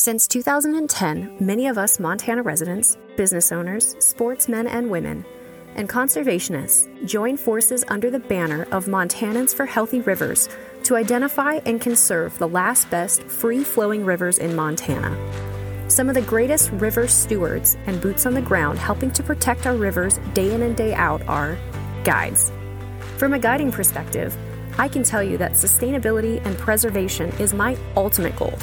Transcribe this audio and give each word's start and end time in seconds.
Since 0.00 0.28
2010, 0.28 1.36
many 1.40 1.66
of 1.66 1.76
us 1.76 2.00
Montana 2.00 2.42
residents, 2.42 2.96
business 3.18 3.52
owners, 3.52 3.96
sportsmen 3.98 4.66
and 4.66 4.88
women, 4.88 5.26
and 5.74 5.90
conservationists 5.90 6.88
join 7.04 7.36
forces 7.36 7.84
under 7.88 8.10
the 8.10 8.18
banner 8.18 8.66
of 8.72 8.86
Montanans 8.86 9.54
for 9.54 9.66
Healthy 9.66 10.00
Rivers 10.00 10.48
to 10.84 10.96
identify 10.96 11.56
and 11.66 11.82
conserve 11.82 12.38
the 12.38 12.48
last 12.48 12.88
best 12.88 13.22
free 13.24 13.62
flowing 13.62 14.02
rivers 14.02 14.38
in 14.38 14.56
Montana. 14.56 15.14
Some 15.90 16.08
of 16.08 16.14
the 16.14 16.22
greatest 16.22 16.70
river 16.70 17.06
stewards 17.06 17.76
and 17.84 18.00
boots 18.00 18.24
on 18.24 18.32
the 18.32 18.40
ground 18.40 18.78
helping 18.78 19.10
to 19.10 19.22
protect 19.22 19.66
our 19.66 19.76
rivers 19.76 20.18
day 20.32 20.54
in 20.54 20.62
and 20.62 20.74
day 20.74 20.94
out 20.94 21.20
are 21.28 21.58
guides. 22.04 22.50
From 23.18 23.34
a 23.34 23.38
guiding 23.38 23.70
perspective, 23.70 24.34
I 24.78 24.88
can 24.88 25.02
tell 25.02 25.22
you 25.22 25.36
that 25.36 25.52
sustainability 25.52 26.42
and 26.46 26.56
preservation 26.56 27.28
is 27.32 27.52
my 27.52 27.76
ultimate 27.96 28.34
goal. 28.36 28.58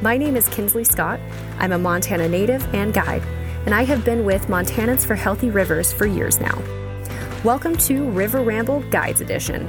My 0.00 0.16
name 0.16 0.36
is 0.36 0.48
Kinsley 0.50 0.84
Scott. 0.84 1.18
I'm 1.58 1.72
a 1.72 1.78
Montana 1.78 2.28
native 2.28 2.72
and 2.72 2.94
guide, 2.94 3.24
and 3.66 3.74
I 3.74 3.82
have 3.82 4.04
been 4.04 4.24
with 4.24 4.46
Montanans 4.46 5.04
for 5.04 5.16
Healthy 5.16 5.50
Rivers 5.50 5.92
for 5.92 6.06
years 6.06 6.38
now. 6.40 6.62
Welcome 7.42 7.76
to 7.78 8.08
River 8.10 8.40
Ramble 8.40 8.82
Guides 8.90 9.20
Edition. 9.20 9.66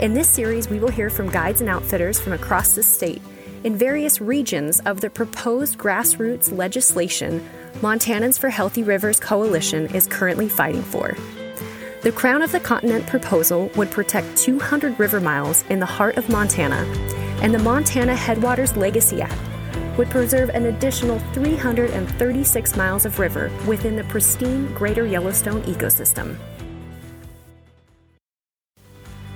In 0.00 0.14
this 0.14 0.26
series, 0.26 0.70
we 0.70 0.78
will 0.78 0.88
hear 0.88 1.10
from 1.10 1.28
guides 1.28 1.60
and 1.60 1.68
outfitters 1.68 2.18
from 2.18 2.32
across 2.32 2.74
the 2.74 2.82
state 2.82 3.20
in 3.62 3.76
various 3.76 4.22
regions 4.22 4.80
of 4.86 5.02
the 5.02 5.10
proposed 5.10 5.76
grassroots 5.76 6.50
legislation 6.50 7.46
Montanans 7.82 8.38
for 8.38 8.48
Healthy 8.48 8.84
Rivers 8.84 9.20
Coalition 9.20 9.94
is 9.94 10.06
currently 10.06 10.48
fighting 10.48 10.82
for. 10.82 11.14
The 12.00 12.12
Crown 12.12 12.40
of 12.40 12.52
the 12.52 12.60
Continent 12.60 13.06
proposal 13.06 13.70
would 13.76 13.90
protect 13.90 14.34
200 14.38 14.98
river 14.98 15.20
miles 15.20 15.62
in 15.68 15.78
the 15.78 15.84
heart 15.84 16.16
of 16.16 16.30
Montana, 16.30 16.86
and 17.42 17.52
the 17.52 17.58
Montana 17.58 18.16
Headwaters 18.16 18.74
Legacy 18.74 19.20
Act 19.20 19.47
would 19.98 20.08
preserve 20.08 20.48
an 20.50 20.66
additional 20.66 21.18
336 21.34 22.76
miles 22.76 23.04
of 23.04 23.18
river 23.18 23.50
within 23.66 23.96
the 23.96 24.04
pristine 24.04 24.72
Greater 24.72 25.04
Yellowstone 25.04 25.60
ecosystem. 25.64 26.38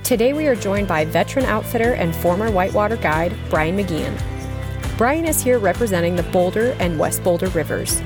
Today 0.05 0.33
we 0.33 0.47
are 0.47 0.55
joined 0.55 0.89
by 0.89 1.05
veteran 1.05 1.45
outfitter 1.47 1.95
and 1.95 2.15
former 2.15 2.51
whitewater 2.51 2.97
guide 2.97 3.35
Brian 3.51 3.77
McGeehan. 3.77 4.17
Brian 4.97 5.25
is 5.25 5.43
here 5.43 5.59
representing 5.59 6.15
the 6.15 6.23
Boulder 6.25 6.77
and 6.79 6.99
West 6.99 7.25
Boulder 7.25 7.49
rivers. 7.49 8.01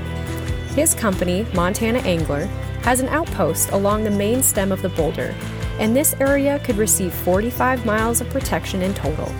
His 0.73 0.95
company, 0.95 1.45
Montana 1.53 1.99
Angler, 1.99 2.45
has 2.83 3.01
an 3.01 3.09
outpost 3.09 3.69
along 3.71 4.03
the 4.03 4.11
main 4.11 4.41
stem 4.41 4.71
of 4.71 4.81
the 4.81 4.89
Boulder, 4.89 5.35
and 5.79 5.95
this 5.95 6.15
area 6.19 6.59
could 6.59 6.77
receive 6.77 7.13
45 7.13 7.85
miles 7.85 8.21
of 8.21 8.29
protection 8.29 8.81
in 8.81 8.93
total. 8.93 9.31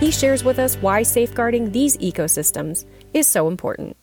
He 0.00 0.10
shares 0.10 0.42
with 0.42 0.58
us 0.58 0.76
why 0.76 1.02
safeguarding 1.02 1.72
these 1.72 1.98
ecosystems 1.98 2.86
is 3.12 3.26
so 3.26 3.48
important. 3.48 3.98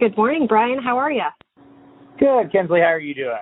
Good 0.00 0.16
morning, 0.16 0.46
Brian. 0.48 0.82
How 0.82 0.96
are 0.96 1.12
you? 1.12 1.26
Good, 2.18 2.50
Kinsley. 2.50 2.80
How 2.80 2.86
are 2.86 2.98
you 2.98 3.14
doing? 3.14 3.36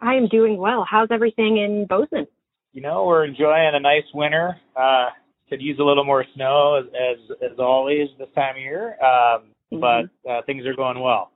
I 0.00 0.14
am 0.14 0.26
doing 0.26 0.56
well. 0.56 0.84
How's 0.90 1.08
everything 1.12 1.58
in 1.58 1.86
Bozeman? 1.88 2.26
You 2.72 2.82
know, 2.82 3.04
we're 3.06 3.24
enjoying 3.24 3.70
a 3.74 3.80
nice 3.80 4.04
winter. 4.12 4.56
Uh, 4.74 5.06
could 5.48 5.62
use 5.62 5.78
a 5.78 5.84
little 5.84 6.04
more 6.04 6.24
snow 6.34 6.80
as 6.80 6.86
as, 6.94 7.50
as 7.52 7.58
always 7.60 8.08
this 8.18 8.28
time 8.34 8.56
of 8.56 8.62
year, 8.62 8.96
um, 9.00 9.42
mm-hmm. 9.72 9.80
but 9.80 10.28
uh, 10.28 10.42
things 10.46 10.66
are 10.66 10.74
going 10.74 11.00
well. 11.00 11.30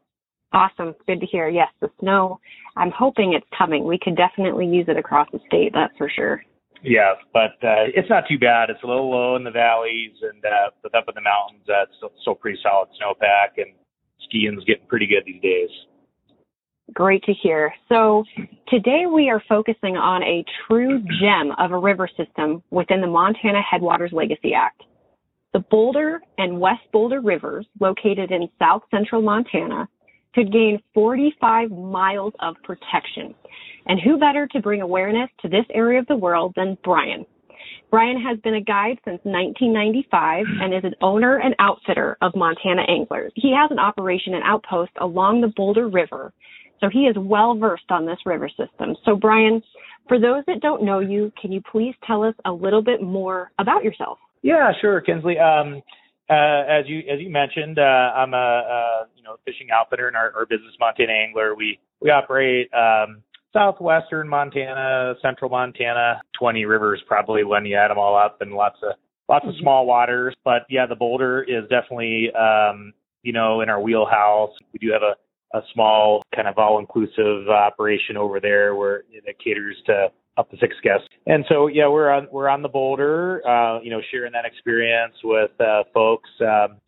Awesome. 0.53 0.95
Good 1.06 1.20
to 1.20 1.27
hear. 1.27 1.48
Yes, 1.48 1.69
the 1.81 1.91
snow, 2.01 2.41
I'm 2.77 2.91
hoping 2.91 3.34
it's 3.34 3.47
coming. 3.56 3.84
We 3.84 3.98
could 4.03 4.17
definitely 4.17 4.67
use 4.67 4.87
it 4.89 4.97
across 4.97 5.29
the 5.33 5.39
state, 5.47 5.73
that's 5.73 5.97
for 5.97 6.11
sure. 6.11 6.42
Yeah, 6.83 7.15
but 7.33 7.53
uh, 7.62 7.92
it's 7.95 8.09
not 8.09 8.25
too 8.29 8.39
bad. 8.39 8.70
It's 8.70 8.83
a 8.83 8.87
little 8.87 9.11
low 9.11 9.37
in 9.37 9.45
the 9.45 9.51
valleys, 9.51 10.12
and 10.23 10.42
uh, 10.45 10.70
but 10.83 10.95
up 10.95 11.05
in 11.09 11.15
the 11.15 11.20
mountains, 11.20 11.62
that's 11.67 11.91
uh, 11.91 11.97
still, 11.97 12.12
still 12.23 12.34
pretty 12.34 12.59
solid 12.62 12.89
snowpack, 13.01 13.62
and 13.62 13.75
skiing's 14.25 14.65
getting 14.65 14.87
pretty 14.89 15.07
good 15.07 15.23
these 15.27 15.42
days. 15.42 15.69
Great 16.95 17.23
to 17.24 17.33
hear. 17.33 17.73
So 17.89 18.24
today 18.69 19.05
we 19.13 19.29
are 19.29 19.42
focusing 19.48 19.97
on 19.97 20.23
a 20.23 20.45
true 20.67 21.01
gem 21.20 21.53
of 21.58 21.70
a 21.70 21.79
river 21.79 22.08
system 22.17 22.63
within 22.70 23.01
the 23.01 23.07
Montana 23.07 23.61
Headwaters 23.63 24.11
Legacy 24.13 24.55
Act. 24.55 24.83
The 25.53 25.61
Boulder 25.70 26.20
and 26.39 26.61
West 26.61 26.83
Boulder 26.92 27.20
rivers, 27.20 27.67
located 27.79 28.30
in 28.33 28.48
south 28.58 28.83
central 28.91 29.23
Montana, 29.23 29.89
could 30.35 30.52
gain 30.52 30.80
45 30.95 31.70
miles 31.70 32.33
of 32.41 32.57
protection. 32.64 33.35
And 33.86 34.01
who 34.01 34.18
better 34.18 34.46
to 34.48 34.61
bring 34.61 34.83
awareness 34.83 35.30
to 35.42 35.48
this 35.48 35.64
area 35.73 35.98
of 35.98 36.07
the 36.07 36.17
world 36.17 36.52
than 36.57 36.79
Brian? 36.85 37.24
Brian 37.91 38.20
has 38.20 38.39
been 38.41 38.55
a 38.55 38.61
guide 38.61 38.98
since 39.05 39.20
1995 39.24 40.46
and 40.61 40.74
is 40.74 40.85
an 40.85 40.95
owner 41.02 41.39
and 41.39 41.57
outfitter 41.58 42.17
of 42.23 42.36
Montana 42.36 42.83
Anglers. 42.89 43.33
He 43.35 43.52
has 43.52 43.70
an 43.73 43.80
operation 43.80 44.35
and 44.35 44.45
outpost 44.45 44.92
along 45.01 45.41
the 45.41 45.52
Boulder 45.57 45.89
River, 45.89 46.33
so 46.80 46.89
he 46.89 47.01
is 47.01 47.17
well 47.18 47.57
versed 47.57 47.91
on 47.91 48.07
this 48.07 48.18
river 48.24 48.48
system. 48.48 48.95
So 49.05 49.17
Brian, 49.17 49.61
for 50.07 50.20
those 50.20 50.45
that 50.47 50.61
don't 50.61 50.85
know 50.85 51.01
you, 51.01 51.33
can 51.41 51.51
you 51.51 51.61
please 51.70 51.95
tell 52.07 52.23
us 52.23 52.35
a 52.45 52.52
little 52.52 52.83
bit 52.83 53.02
more 53.02 53.51
about 53.58 53.83
yourself? 53.83 54.18
Yeah, 54.42 54.70
sure, 54.80 55.01
Kinsley. 55.01 55.39
Um, 55.39 55.83
uh, 56.30 56.63
as 56.68 56.85
you 56.86 57.01
as 57.01 57.20
you 57.20 57.29
mentioned, 57.29 57.79
uh, 57.79 57.83
I'm 57.83 58.35
a, 58.35 58.36
a, 58.36 59.07
you 59.17 59.23
know 59.23 59.36
fishing 59.45 59.68
outfitter 59.73 60.08
in 60.08 60.14
our, 60.14 60.33
our 60.36 60.46
business, 60.46 60.73
Montana 60.79 61.13
Angler. 61.13 61.55
We 61.55 61.79
we 62.01 62.11
operate 62.11 62.70
um, 62.73 63.23
southwestern 63.52 64.29
Montana, 64.29 65.14
central 65.20 65.51
Montana, 65.51 66.20
20 66.39 66.64
rivers 66.67 67.02
probably 67.07 67.42
when 67.45 67.67
you 67.67 67.77
add 67.77 67.91
them 67.91 67.98
all 67.98 68.17
up, 68.17 68.41
and 68.41 68.52
lots 68.52 68.77
of 68.83 68.95
lots 69.29 69.45
of 69.45 69.55
mm-hmm. 69.55 69.63
small 69.63 69.86
waters. 69.86 70.35
But 70.45 70.63
yeah, 70.70 70.86
the 70.86 70.95
Boulder 70.95 71.42
is 71.42 71.68
definitely 71.68 72.30
um, 72.33 72.92
you 73.23 73.33
know 73.33 73.61
in 73.61 73.68
our 73.68 73.80
wheelhouse. 73.80 74.52
We 74.73 74.79
do 74.79 74.92
have 74.92 75.02
a 75.02 75.14
a 75.52 75.62
small 75.74 76.23
kind 76.35 76.47
of 76.47 76.58
all 76.58 76.79
inclusive 76.79 77.48
operation 77.48 78.17
over 78.17 78.39
there 78.39 78.77
where 78.77 79.02
that 79.27 79.39
caters 79.42 79.77
to 79.86 80.08
up 80.36 80.51
to 80.51 80.57
six 80.58 80.74
guests. 80.83 81.07
And 81.27 81.45
so 81.48 81.67
yeah, 81.67 81.89
we're 81.89 82.11
on 82.11 82.29
we're 82.30 82.48
on 82.48 82.63
the 82.63 82.68
Boulder, 82.68 83.46
uh, 83.46 83.80
you 83.83 83.91
know, 83.91 84.01
sharing 84.11 84.33
that 84.33 84.45
experience 84.45 85.14
with 85.23 85.51
uh, 85.61 85.85
folks 85.92 86.30
um, 86.41 86.79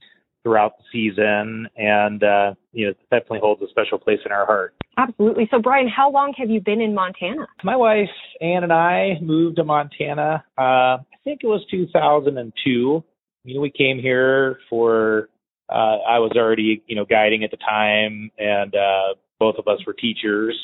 throughout 0.42 0.72
the 0.78 0.84
season, 0.92 1.68
and 1.76 2.22
uh, 2.22 2.54
you 2.72 2.86
know, 2.86 2.94
definitely 3.10 3.40
holds 3.40 3.62
a 3.62 3.68
special 3.68 3.98
place 3.98 4.20
in 4.24 4.32
our 4.32 4.46
heart. 4.46 4.74
Absolutely. 4.96 5.48
So, 5.50 5.60
Brian, 5.60 5.88
how 5.88 6.10
long 6.10 6.34
have 6.36 6.50
you 6.50 6.60
been 6.60 6.80
in 6.80 6.94
Montana? 6.94 7.46
My 7.64 7.76
wife 7.76 8.08
Ann 8.40 8.62
and 8.62 8.72
I 8.72 9.18
moved 9.20 9.56
to 9.56 9.64
Montana. 9.64 10.44
Uh, 10.58 10.98
I 10.98 11.18
think 11.24 11.40
it 11.42 11.46
was 11.46 11.64
2002. 11.70 13.04
You 13.44 13.54
know, 13.54 13.60
we 13.60 13.70
came 13.70 13.98
here 13.98 14.58
for. 14.68 15.28
Uh, 15.68 15.98
I 16.06 16.18
was 16.18 16.32
already, 16.36 16.82
you 16.86 16.96
know, 16.96 17.06
guiding 17.06 17.44
at 17.44 17.50
the 17.50 17.56
time, 17.56 18.30
and 18.36 18.74
uh, 18.74 19.14
both 19.38 19.56
of 19.56 19.68
us 19.68 19.78
were 19.86 19.94
teachers 19.94 20.54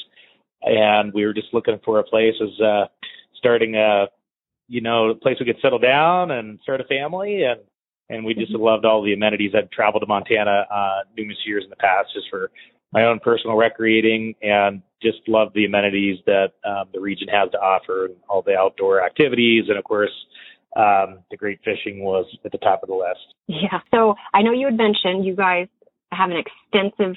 and 0.63 1.13
we 1.13 1.25
were 1.25 1.35
just 1.35 1.53
looking 1.53 1.79
for 1.85 1.99
a 1.99 2.05
place 2.05 2.35
as 2.43 2.61
uh, 2.61 2.87
starting 3.37 3.75
a 3.75 4.07
you 4.69 4.81
know 4.81 5.11
a 5.11 5.15
place 5.15 5.37
we 5.41 5.47
could 5.47 5.61
settle 5.63 5.79
down 5.79 6.31
and 6.31 6.59
start 6.63 6.81
a 6.81 6.85
family 6.85 7.43
and 7.43 7.61
and 8.11 8.25
we 8.25 8.35
just 8.35 8.53
mm-hmm. 8.53 8.63
loved 8.63 8.85
all 8.85 9.03
the 9.03 9.13
amenities. 9.13 9.53
I'd 9.55 9.71
traveled 9.71 10.03
to 10.03 10.07
Montana 10.07 10.67
uh, 10.71 11.01
numerous 11.17 11.39
years 11.47 11.65
in 11.65 11.71
the 11.71 11.77
past 11.77 12.09
just 12.15 12.27
for 12.31 12.51
my 12.93 13.05
own 13.05 13.21
personal 13.21 13.57
recreating 13.57 14.35
and 14.41 14.83
just 15.03 15.19
loved 15.29 15.55
the 15.55 15.67
amenities 15.67 16.19
that 16.27 16.53
um, 16.65 16.89
the 16.93 17.01
region 17.01 17.29
has 17.29 17.51
to 17.51 17.59
offer 17.59 18.07
and 18.07 18.17
all 18.29 18.43
the 18.43 18.57
outdoor 18.57 19.05
activities 19.05 19.65
and 19.69 19.79
of 19.79 19.85
course 19.85 20.11
um, 20.77 21.21
the 21.31 21.37
great 21.37 21.59
fishing 21.65 22.03
was 22.03 22.27
at 22.45 22.53
the 22.53 22.59
top 22.59 22.83
of 22.83 22.89
the 22.89 22.95
list. 22.95 23.35
Yeah. 23.47 23.81
So 23.93 24.15
I 24.35 24.43
know 24.43 24.53
you 24.53 24.67
had 24.67 24.77
mentioned 24.77 25.25
you 25.25 25.35
guys 25.35 25.69
have 26.13 26.31
an 26.31 26.37
extensive 26.37 27.17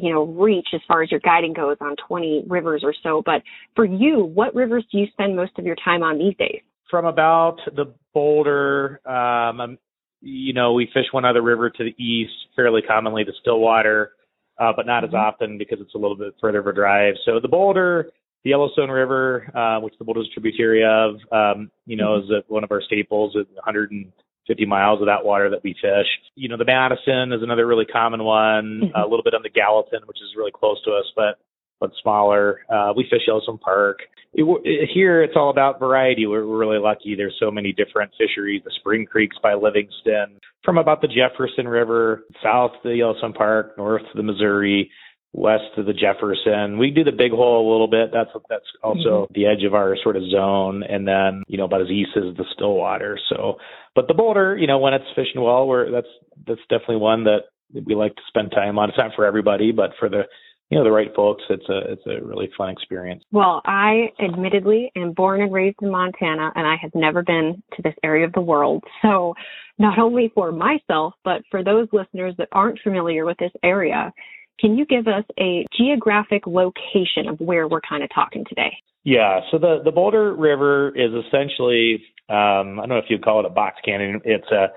you 0.00 0.12
know, 0.12 0.24
reach 0.24 0.68
as 0.74 0.80
far 0.86 1.02
as 1.02 1.10
your 1.10 1.20
guiding 1.20 1.52
goes 1.52 1.76
on 1.80 1.96
20 2.08 2.44
rivers 2.48 2.82
or 2.84 2.94
so. 3.02 3.22
But 3.24 3.42
for 3.74 3.84
you, 3.84 4.24
what 4.24 4.54
rivers 4.54 4.84
do 4.90 4.98
you 4.98 5.06
spend 5.12 5.36
most 5.36 5.52
of 5.58 5.64
your 5.64 5.76
time 5.84 6.02
on 6.02 6.18
these 6.18 6.36
days? 6.36 6.60
From 6.90 7.04
about 7.04 7.58
the 7.74 7.94
Boulder, 8.14 9.00
um, 9.06 9.78
you 10.20 10.52
know, 10.52 10.72
we 10.72 10.88
fish 10.94 11.06
one 11.12 11.24
other 11.24 11.42
river 11.42 11.70
to 11.70 11.84
the 11.84 12.02
east, 12.02 12.32
fairly 12.54 12.80
commonly 12.82 13.24
the 13.24 13.32
Stillwater, 13.40 14.12
uh, 14.58 14.72
but 14.74 14.86
not 14.86 15.04
mm-hmm. 15.04 15.14
as 15.14 15.18
often 15.18 15.58
because 15.58 15.78
it's 15.80 15.94
a 15.94 15.98
little 15.98 16.16
bit 16.16 16.34
further 16.40 16.60
of 16.60 16.66
a 16.66 16.72
drive. 16.72 17.14
So 17.24 17.40
the 17.40 17.48
Boulder, 17.48 18.10
the 18.44 18.50
Yellowstone 18.50 18.90
River, 18.90 19.50
uh, 19.54 19.80
which 19.80 19.94
the 19.98 20.04
Boulder 20.04 20.20
is 20.20 20.28
a 20.30 20.34
tributary 20.34 20.84
of, 20.84 21.16
um, 21.32 21.70
you 21.86 21.96
know, 21.96 22.20
mm-hmm. 22.20 22.34
is 22.34 22.44
one 22.48 22.64
of 22.64 22.70
our 22.70 22.80
staples 22.80 23.36
at 23.38 23.46
100 23.54 23.90
and 23.90 24.12
50 24.46 24.66
miles 24.66 25.00
of 25.00 25.06
that 25.06 25.24
water 25.24 25.50
that 25.50 25.64
we 25.64 25.74
fish. 25.74 26.06
You 26.34 26.48
know, 26.48 26.56
the 26.56 26.64
Madison 26.64 27.32
is 27.32 27.42
another 27.42 27.66
really 27.66 27.84
common 27.84 28.24
one, 28.24 28.82
mm-hmm. 28.84 28.96
a 28.96 29.02
little 29.02 29.22
bit 29.24 29.34
on 29.34 29.42
the 29.42 29.50
Gallatin, 29.50 30.00
which 30.06 30.18
is 30.18 30.36
really 30.36 30.52
close 30.52 30.82
to 30.84 30.92
us, 30.92 31.06
but 31.14 31.38
but 31.78 31.90
smaller. 32.00 32.60
Uh, 32.72 32.92
we 32.96 33.04
fish 33.10 33.22
Yellowstone 33.26 33.58
Park. 33.58 33.98
It, 34.32 34.44
it, 34.64 34.88
here, 34.92 35.22
it's 35.22 35.34
all 35.36 35.50
about 35.50 35.78
variety. 35.78 36.26
We're, 36.26 36.46
we're 36.46 36.58
really 36.58 36.78
lucky. 36.78 37.14
There's 37.14 37.36
so 37.38 37.50
many 37.50 37.72
different 37.72 38.12
fisheries. 38.18 38.62
The 38.64 38.70
Spring 38.80 39.04
Creeks 39.04 39.36
by 39.42 39.54
Livingston, 39.54 40.38
from 40.64 40.78
about 40.78 41.02
the 41.02 41.08
Jefferson 41.08 41.68
River, 41.68 42.24
south 42.42 42.72
to 42.82 42.94
Yellowstone 42.94 43.34
Park, 43.34 43.76
north 43.76 44.02
to 44.02 44.16
the 44.16 44.22
Missouri. 44.22 44.90
West 45.36 45.76
of 45.76 45.84
the 45.84 45.92
Jefferson. 45.92 46.78
We 46.78 46.90
do 46.90 47.04
the 47.04 47.12
big 47.12 47.30
hole 47.30 47.68
a 47.68 47.70
little 47.70 47.88
bit. 47.88 48.10
That's 48.12 48.30
that's 48.48 48.64
also 48.82 49.28
mm-hmm. 49.28 49.34
the 49.34 49.46
edge 49.46 49.64
of 49.64 49.74
our 49.74 49.96
sort 50.02 50.16
of 50.16 50.22
zone, 50.30 50.82
and 50.82 51.06
then 51.06 51.44
you 51.46 51.58
know 51.58 51.64
about 51.64 51.82
as 51.82 51.90
east 51.90 52.16
as 52.16 52.34
the 52.36 52.44
Stillwater. 52.54 53.18
So, 53.28 53.56
but 53.94 54.08
the 54.08 54.14
Boulder, 54.14 54.56
you 54.56 54.66
know, 54.66 54.78
when 54.78 54.94
it's 54.94 55.04
fishing 55.14 55.42
well, 55.42 55.66
we're 55.68 55.90
that's 55.90 56.08
that's 56.46 56.60
definitely 56.70 56.96
one 56.96 57.24
that 57.24 57.40
we 57.84 57.94
like 57.94 58.16
to 58.16 58.22
spend 58.28 58.50
time 58.50 58.78
on. 58.78 58.88
It's 58.88 58.98
not 58.98 59.12
for 59.14 59.26
everybody, 59.26 59.72
but 59.72 59.90
for 60.00 60.08
the 60.08 60.22
you 60.70 60.78
know 60.78 60.84
the 60.84 60.90
right 60.90 61.14
folks, 61.14 61.44
it's 61.50 61.68
a 61.68 61.92
it's 61.92 62.06
a 62.06 62.24
really 62.24 62.50
fun 62.56 62.70
experience. 62.70 63.22
Well, 63.30 63.60
I 63.66 64.08
admittedly 64.18 64.90
am 64.96 65.12
born 65.12 65.42
and 65.42 65.52
raised 65.52 65.76
in 65.82 65.90
Montana, 65.90 66.50
and 66.54 66.66
I 66.66 66.76
have 66.80 66.94
never 66.94 67.22
been 67.22 67.62
to 67.76 67.82
this 67.82 67.94
area 68.02 68.26
of 68.26 68.32
the 68.32 68.40
world. 68.40 68.82
So, 69.02 69.34
not 69.78 69.98
only 69.98 70.32
for 70.34 70.50
myself, 70.50 71.14
but 71.22 71.42
for 71.50 71.62
those 71.62 71.86
listeners 71.92 72.34
that 72.38 72.48
aren't 72.50 72.80
familiar 72.80 73.24
with 73.24 73.36
this 73.38 73.52
area, 73.62 74.12
can 74.60 74.76
you 74.76 74.86
give 74.86 75.06
us 75.06 75.24
a 75.38 75.66
geographic 75.76 76.46
location 76.46 77.28
of 77.28 77.38
where 77.40 77.68
we're 77.68 77.80
kind 77.80 78.02
of 78.02 78.10
talking 78.14 78.44
today? 78.48 78.76
Yeah, 79.04 79.40
so 79.50 79.58
the 79.58 79.80
the 79.84 79.92
Boulder 79.92 80.34
River 80.34 80.88
is 80.96 81.12
essentially 81.26 82.02
um, 82.28 82.80
I 82.80 82.86
don't 82.86 82.88
know 82.90 82.98
if 82.98 83.04
you'd 83.08 83.24
call 83.24 83.40
it 83.40 83.46
a 83.46 83.50
box 83.50 83.76
canyon. 83.84 84.20
It's 84.24 84.50
a 84.50 84.68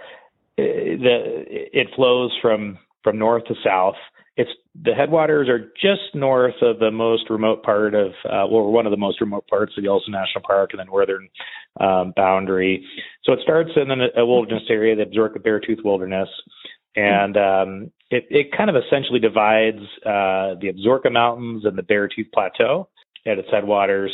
the 0.58 1.44
it 1.48 1.88
flows 1.96 2.31
from 2.42 2.78
from 3.04 3.18
north 3.18 3.46
to 3.46 3.56
south. 3.64 3.96
It's 4.38 4.52
the 4.81 4.94
headwaters 4.94 5.50
are 5.50 5.72
just 5.82 6.14
north 6.14 6.56
of 6.62 6.80
the 6.80 6.92
most 6.92 7.30
remote 7.30 7.64
part 7.64 7.96
of 7.96 8.12
uh, 8.25 8.46
well, 8.50 8.72
one 8.72 8.86
of 8.86 8.92
the 8.92 8.98
most 8.98 9.20
remote 9.20 9.48
parts 9.48 9.74
of 9.78 9.84
Yellowstone 9.84 10.14
National 10.14 10.44
Park 10.44 10.72
and 10.72 10.80
the 10.80 10.86
northern 10.86 11.28
um, 11.82 12.14
boundary. 12.16 12.86
So 13.24 13.34
it 13.34 13.40
starts 13.42 13.72
in 13.75 13.90
a, 13.92 14.25
wilderness 14.25 14.64
area, 14.70 14.96
the 14.96 15.06
Absaroka 15.06 15.40
Beartooth 15.40 15.84
Wilderness, 15.84 16.30
and 16.95 17.38
um, 17.38 17.91
it, 18.09 18.25
it 18.30 18.51
kind 18.56 18.69
of 18.69 18.75
essentially 18.75 19.19
divides 19.19 19.81
uh, 20.06 20.56
the 20.59 20.74
Absaroka 20.74 21.12
Mountains 21.12 21.65
and 21.65 21.77
the 21.77 21.83
Beartooth 21.83 22.31
Plateau 22.33 22.89
at 23.25 23.38
its 23.38 23.50
headwaters 23.51 24.12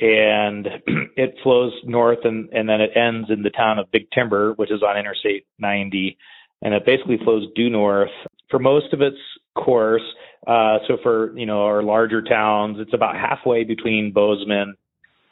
and 0.00 0.66
it 1.16 1.36
flows 1.42 1.72
north 1.84 2.24
and, 2.24 2.48
and 2.52 2.68
then 2.68 2.80
it 2.80 2.96
ends 2.96 3.30
in 3.30 3.42
the 3.42 3.50
town 3.50 3.78
of 3.78 3.90
Big 3.90 4.10
Timber, 4.10 4.52
which 4.54 4.70
is 4.70 4.82
on 4.82 4.98
Interstate 4.98 5.46
90. 5.58 6.16
And 6.62 6.74
it 6.74 6.86
basically 6.86 7.18
flows 7.22 7.46
due 7.54 7.70
north 7.70 8.10
for 8.50 8.58
most 8.58 8.92
of 8.92 9.00
its 9.00 9.18
course. 9.54 10.02
Uh, 10.46 10.78
so 10.88 10.98
for, 11.02 11.36
you 11.38 11.46
know, 11.46 11.62
our 11.64 11.82
larger 11.82 12.22
towns, 12.22 12.78
it's 12.80 12.94
about 12.94 13.16
halfway 13.16 13.64
between 13.64 14.12
Bozeman 14.12 14.74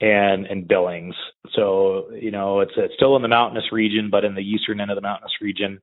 and, 0.01 0.47
and 0.47 0.67
Billings. 0.67 1.15
So, 1.55 2.11
you 2.13 2.31
know, 2.31 2.61
it's, 2.61 2.73
it's 2.77 2.95
still 2.95 3.17
in 3.17 3.23
the 3.23 3.29
mountainous 3.29 3.73
region, 3.73 4.11
but 4.11 4.25
in 4.25 4.35
the 4.35 4.43
eastern 4.43 4.81
end 4.81 4.91
of 4.91 4.97
the 4.97 5.03
mountainous 5.03 5.33
region. 5.41 5.81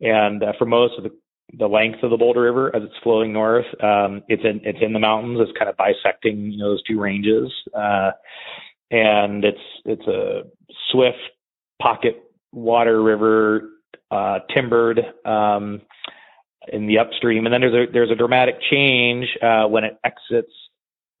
And 0.00 0.42
uh, 0.42 0.52
for 0.58 0.66
most 0.66 0.94
of 0.98 1.04
the 1.04 1.10
the 1.58 1.66
length 1.66 2.02
of 2.02 2.10
the 2.10 2.16
Boulder 2.16 2.42
River 2.42 2.74
as 2.74 2.82
it's 2.82 2.94
flowing 3.02 3.32
north. 3.32 3.66
Um, 3.82 4.22
it's 4.28 4.42
in 4.44 4.60
it's 4.64 4.78
in 4.80 4.92
the 4.92 4.98
mountains. 4.98 5.38
It's 5.40 5.56
kind 5.58 5.68
of 5.68 5.76
bisecting 5.76 6.50
you 6.50 6.58
know 6.58 6.70
those 6.70 6.82
two 6.82 7.00
ranges, 7.00 7.52
uh, 7.76 8.12
and 8.90 9.44
it's 9.44 9.58
it's 9.84 10.06
a 10.06 10.42
swift 10.90 11.18
pocket 11.80 12.22
water 12.52 13.02
river, 13.02 13.70
uh, 14.10 14.40
timbered 14.54 15.00
um, 15.24 15.82
in 16.72 16.86
the 16.86 16.98
upstream, 16.98 17.46
and 17.46 17.52
then 17.52 17.60
there's 17.60 17.88
a 17.88 17.92
there's 17.92 18.10
a 18.10 18.16
dramatic 18.16 18.56
change 18.70 19.26
uh, 19.42 19.66
when 19.66 19.84
it 19.84 19.98
exits 20.04 20.52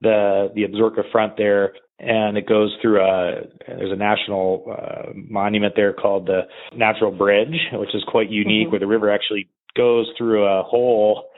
the 0.00 0.50
the 0.54 0.62
Absaroka 0.62 1.10
front 1.12 1.36
there 1.36 1.74
and 1.98 2.36
it 2.36 2.46
goes 2.48 2.76
through 2.82 3.00
a 3.00 3.42
there's 3.66 3.92
a 3.92 3.96
national 3.96 4.64
uh, 4.70 5.12
monument 5.14 5.74
there 5.76 5.92
called 5.92 6.26
the 6.26 6.42
Natural 6.76 7.10
Bridge, 7.10 7.56
which 7.72 7.94
is 7.94 8.02
quite 8.08 8.30
unique, 8.30 8.64
mm-hmm. 8.64 8.70
where 8.72 8.80
the 8.80 8.86
river 8.86 9.10
actually 9.10 9.48
goes 9.76 10.10
through 10.16 10.44
a 10.44 10.62
hole 10.62 11.28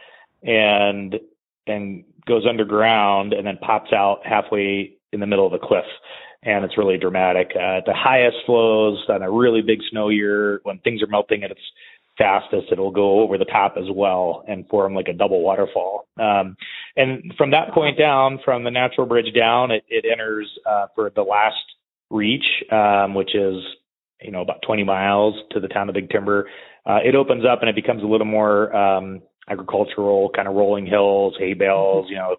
and 0.43 1.17
and 1.67 2.05
goes 2.27 2.45
underground 2.49 3.33
and 3.33 3.47
then 3.47 3.59
pops 3.59 3.93
out 3.93 4.21
halfway 4.25 4.97
in 5.13 5.21
the 5.21 5.27
middle 5.27 5.47
of 5.47 5.53
the 5.53 5.65
cliff 5.65 5.85
and 6.43 6.65
it's 6.65 6.77
really 6.77 6.99
dramatic 6.99 7.51
uh, 7.55 7.81
the 7.87 7.95
highest 7.95 8.37
flows 8.47 9.03
on 9.09 9.23
a 9.23 9.31
really 9.31 9.63
big 9.63 9.81
snow 9.91 10.09
year 10.09 10.61
when 10.65 10.79
things 10.81 11.03
are 11.03 11.07
melting 11.07 11.43
at 11.43 11.51
its 11.51 11.61
fastest 12.19 12.67
it'll 12.73 12.91
go 12.91 13.21
over 13.21 13.39
the 13.39 13.45
top 13.45 13.77
as 13.77 13.85
well 13.93 14.45
and 14.49 14.69
form 14.69 14.95
like 14.95 15.09
a 15.09 15.13
double 15.13 15.43
waterfall 15.43 16.09
um, 16.19 16.57
and 16.97 17.33
from 17.37 17.51
that 17.51 17.73
point 17.73 17.99
down 17.99 18.39
from 18.45 18.65
the 18.65 18.71
natural 18.71 19.07
bridge 19.07 19.33
down 19.35 19.71
it, 19.71 19.85
it 19.89 20.05
enters 20.11 20.51
uh, 20.67 20.87
for 20.95 21.11
the 21.15 21.23
last 21.23 21.57
reach 22.11 22.45
um, 22.73 23.15
which 23.15 23.35
is 23.35 23.57
you 24.23 24.31
know 24.31 24.41
about 24.41 24.63
20 24.67 24.85
miles 24.85 25.35
to 25.51 25.61
the 25.61 25.69
town 25.69 25.89
of 25.89 25.95
big 25.95 26.11
timber 26.11 26.49
uh, 26.87 26.99
it 27.05 27.15
opens 27.15 27.45
up 27.45 27.61
and 27.61 27.69
it 27.69 27.75
becomes 27.75 28.03
a 28.03 28.07
little 28.07 28.27
more 28.27 28.75
um, 28.75 29.21
agricultural, 29.49 30.31
kind 30.35 30.49
of 30.49 30.55
rolling 30.55 30.87
hills, 30.87 31.35
hay 31.39 31.55
bales, 31.55 32.07
you 32.09 32.17
know, 32.17 32.37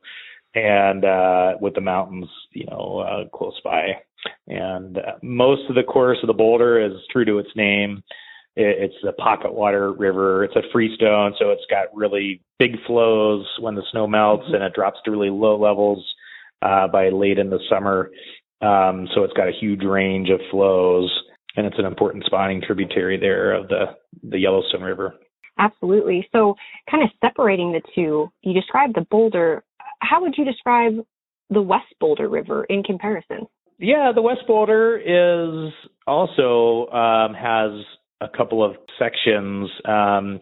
and 0.56 1.06
uh, 1.06 1.54
with 1.62 1.76
the 1.76 1.82
mountains, 1.82 2.28
you 2.52 2.66
know, 2.66 3.00
uh, 3.00 3.38
close 3.38 3.60
by. 3.64 4.00
And 4.48 4.98
uh, 4.98 5.14
most 5.22 5.70
of 5.70 5.76
the 5.76 5.84
course 5.84 6.18
of 6.24 6.28
the 6.28 6.34
boulder 6.34 6.84
is 6.84 6.94
true 7.12 7.26
to 7.26 7.40
its 7.40 7.50
name. 7.56 8.04
It, 8.58 8.92
it's 8.92 9.04
a 9.08 9.14
pocket 9.14 9.54
water 9.54 9.94
river. 9.94 10.44
It's 10.44 10.56
a 10.56 10.64
freestone, 10.74 11.34
so 11.40 11.52
it's 11.52 11.66
got 11.70 11.96
really 11.96 12.42
big 12.60 12.72
flows 12.86 13.46
when 13.60 13.76
the 13.76 13.84
snow 13.92 14.08
melts, 14.08 14.46
mm-hmm. 14.46 14.56
and 14.56 14.64
it 14.64 14.74
drops 14.74 15.00
to 15.06 15.12
really 15.12 15.30
low 15.30 15.58
levels 15.58 16.06
uh, 16.62 16.88
by 16.88 17.10
late 17.10 17.38
in 17.38 17.50
the 17.50 17.60
summer. 17.70 18.12
Um, 18.62 19.08
so 19.14 19.24
it's 19.24 19.34
got 19.34 19.48
a 19.48 19.60
huge 19.60 19.84
range 19.84 20.30
of 20.30 20.40
flows 20.50 21.12
and 21.58 21.66
it's 21.66 21.78
an 21.80 21.86
important 21.86 22.24
spawning 22.24 22.62
tributary 22.62 23.20
there 23.20 23.54
of 23.54 23.68
the 23.68 23.98
the 24.30 24.40
Yellowstone 24.40 24.84
River. 24.84 25.16
Absolutely. 25.60 26.28
So, 26.32 26.56
kind 26.90 27.04
of 27.04 27.10
separating 27.20 27.72
the 27.72 27.82
two, 27.96 28.32
you 28.44 28.54
described 28.54 28.96
the 28.96 29.06
Boulder. 29.10 29.64
How 30.00 30.22
would 30.22 30.36
you 30.38 30.46
describe 30.46 30.94
the 31.50 31.62
West 31.62 31.94
Boulder 32.00 32.30
River 32.30 32.64
in 32.66 32.84
comparison? 32.84 33.48
Yeah, 33.80 34.12
the 34.14 34.22
West 34.22 34.42
Boulder 34.48 34.98
is 34.98 35.74
also 36.06 36.88
um, 36.92 37.34
has 37.34 37.72
a 38.22 38.28
couple 38.28 38.64
of 38.64 38.76
sections. 38.98 39.70
Um, 39.86 40.40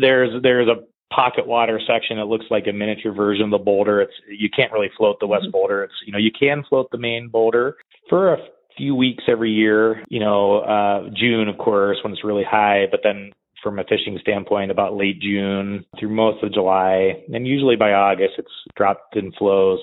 there's 0.00 0.42
there's 0.42 0.68
a 0.68 0.84
pocket 1.14 1.46
water 1.46 1.80
section 1.86 2.16
that 2.16 2.26
looks 2.26 2.46
like 2.50 2.66
a 2.68 2.72
miniature 2.72 3.12
version 3.12 3.46
of 3.46 3.50
the 3.50 3.58
boulder. 3.58 4.00
It's 4.00 4.12
you 4.28 4.48
can't 4.54 4.72
really 4.72 4.90
float 4.96 5.16
the 5.20 5.26
West 5.26 5.44
mm-hmm. 5.44 5.52
Boulder. 5.52 5.84
It's 5.84 5.94
you 6.04 6.12
know 6.12 6.18
you 6.18 6.30
can 6.38 6.64
float 6.68 6.90
the 6.90 6.98
main 6.98 7.28
boulder 7.28 7.76
for 8.08 8.34
a 8.34 8.38
few 8.76 8.94
weeks 8.94 9.24
every 9.28 9.50
year. 9.50 10.04
You 10.08 10.20
know, 10.20 10.60
uh, 10.60 11.08
June, 11.14 11.48
of 11.48 11.58
course, 11.58 11.98
when 12.02 12.12
it's 12.12 12.24
really 12.24 12.44
high, 12.44 12.86
but 12.90 13.00
then 13.02 13.32
from 13.62 13.78
a 13.78 13.84
fishing 13.84 14.18
standpoint, 14.20 14.70
about 14.70 14.96
late 14.96 15.20
June 15.20 15.84
through 15.98 16.10
most 16.10 16.42
of 16.44 16.52
July, 16.52 17.14
and 17.32 17.46
usually 17.46 17.76
by 17.76 17.92
August, 17.92 18.34
it's 18.38 18.52
dropped 18.76 19.16
in 19.16 19.32
flows. 19.32 19.80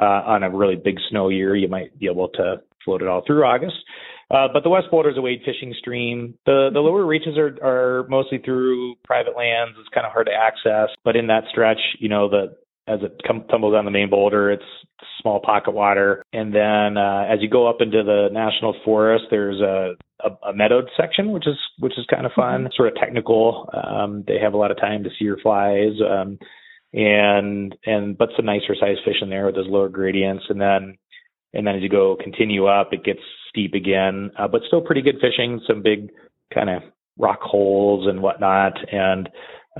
Uh, 0.00 0.22
on 0.26 0.42
a 0.42 0.50
really 0.50 0.76
big 0.76 0.98
snow 1.08 1.30
year, 1.30 1.56
you 1.56 1.68
might 1.68 1.98
be 1.98 2.06
able 2.06 2.28
to 2.28 2.56
float 2.84 3.00
it 3.00 3.08
all 3.08 3.22
through 3.26 3.42
August. 3.44 3.76
Uh, 4.30 4.48
but 4.52 4.64
the 4.64 4.70
West 4.70 4.86
Boulder 4.90 5.10
is 5.10 5.18
a 5.18 5.22
wade 5.22 5.42
fishing 5.44 5.74
stream. 5.78 6.34
The 6.46 6.70
the 6.72 6.80
lower 6.80 7.06
reaches 7.06 7.38
are 7.38 7.56
are 7.62 8.06
mostly 8.08 8.38
through 8.38 8.96
private 9.04 9.36
lands. 9.36 9.76
It's 9.78 9.88
kind 9.94 10.06
of 10.06 10.12
hard 10.12 10.26
to 10.26 10.32
access. 10.32 10.94
But 11.04 11.16
in 11.16 11.28
that 11.28 11.44
stretch, 11.50 11.80
you 12.00 12.08
know, 12.08 12.28
the 12.28 12.56
as 12.88 13.00
it 13.02 13.20
come, 13.26 13.44
tumbles 13.50 13.74
down 13.74 13.84
the 13.84 13.90
main 13.90 14.10
boulder, 14.10 14.50
it's 14.50 14.64
small 15.20 15.40
pocket 15.40 15.72
water. 15.72 16.24
And 16.32 16.54
then 16.54 16.96
uh, 16.96 17.26
as 17.28 17.40
you 17.40 17.48
go 17.48 17.68
up 17.68 17.80
into 17.80 18.02
the 18.04 18.28
national 18.30 18.76
forest, 18.84 19.24
there's 19.30 19.60
a, 19.60 19.94
a, 20.20 20.50
a 20.50 20.54
meadowed 20.54 20.88
section, 20.96 21.32
which 21.32 21.46
is 21.46 21.56
which 21.78 21.94
is 21.98 22.06
kind 22.08 22.26
of 22.26 22.32
fun, 22.32 22.62
mm-hmm. 22.62 22.72
sort 22.76 22.88
of 22.88 22.94
technical. 22.96 23.68
Um, 23.72 24.24
they 24.26 24.38
have 24.40 24.54
a 24.54 24.56
lot 24.56 24.70
of 24.70 24.78
time 24.78 25.04
to 25.04 25.10
see 25.10 25.24
your 25.24 25.38
flies, 25.38 25.94
um, 26.08 26.38
and 26.92 27.74
and 27.84 28.16
but 28.16 28.30
some 28.36 28.46
nicer 28.46 28.74
sized 28.78 29.00
fish 29.04 29.16
in 29.20 29.30
there 29.30 29.46
with 29.46 29.56
those 29.56 29.68
lower 29.68 29.88
gradients. 29.88 30.44
And 30.48 30.60
then 30.60 30.96
and 31.56 31.66
then 31.66 31.76
as 31.76 31.82
you 31.82 31.88
go 31.88 32.16
continue 32.22 32.66
up, 32.66 32.92
it 32.92 33.02
gets 33.02 33.20
steep 33.48 33.74
again, 33.74 34.30
uh, 34.38 34.46
but 34.46 34.60
still 34.66 34.82
pretty 34.82 35.02
good 35.02 35.16
fishing. 35.20 35.60
Some 35.66 35.82
big 35.82 36.10
kind 36.52 36.68
of 36.68 36.82
rock 37.18 37.40
holes 37.40 38.06
and 38.06 38.20
whatnot, 38.20 38.74
and 38.92 39.28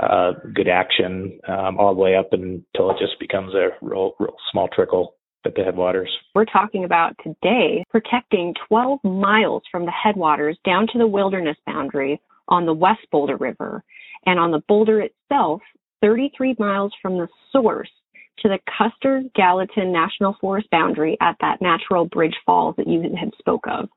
uh, 0.00 0.33
good 0.54 0.68
action 0.68 1.38
um, 1.49 1.78
all 1.78 1.95
the 1.95 2.00
way 2.00 2.16
up 2.16 2.33
until 2.33 2.90
it 2.90 2.97
just 2.99 3.18
becomes 3.21 3.54
a 3.54 3.68
real, 3.83 4.12
real 4.18 4.35
small 4.50 4.68
trickle 4.75 5.14
at 5.45 5.54
the 5.54 5.62
headwaters. 5.62 6.11
We're 6.35 6.47
talking 6.47 6.85
about 6.85 7.14
today 7.23 7.85
protecting 7.90 8.54
12 8.68 9.00
miles 9.04 9.62
from 9.71 9.85
the 9.85 9.92
headwaters 9.92 10.59
down 10.64 10.87
to 10.92 10.99
the 10.99 11.06
wilderness 11.06 11.56
boundary 11.66 12.21
on 12.49 12.66
the 12.66 12.75
West 12.75 13.06
Boulder 13.11 13.37
River, 13.37 13.83
and 14.25 14.38
on 14.38 14.50
the 14.50 14.62
boulder 14.68 15.00
itself, 15.02 15.61
33 16.00 16.56
miles 16.59 16.92
from 17.02 17.18
the 17.18 17.28
source 17.52 17.90
to 18.38 18.49
the 18.49 18.59
Custer 18.78 19.23
Gallatin 19.35 19.93
National 19.93 20.37
Forest 20.40 20.69
boundary 20.71 21.16
at 21.21 21.37
that 21.40 21.61
natural 21.61 22.07
bridge 22.07 22.37
falls 22.45 22.76
that 22.76 22.87
you 22.87 23.02
had 23.02 23.33
spoke 23.38 23.64
of. 23.69 23.88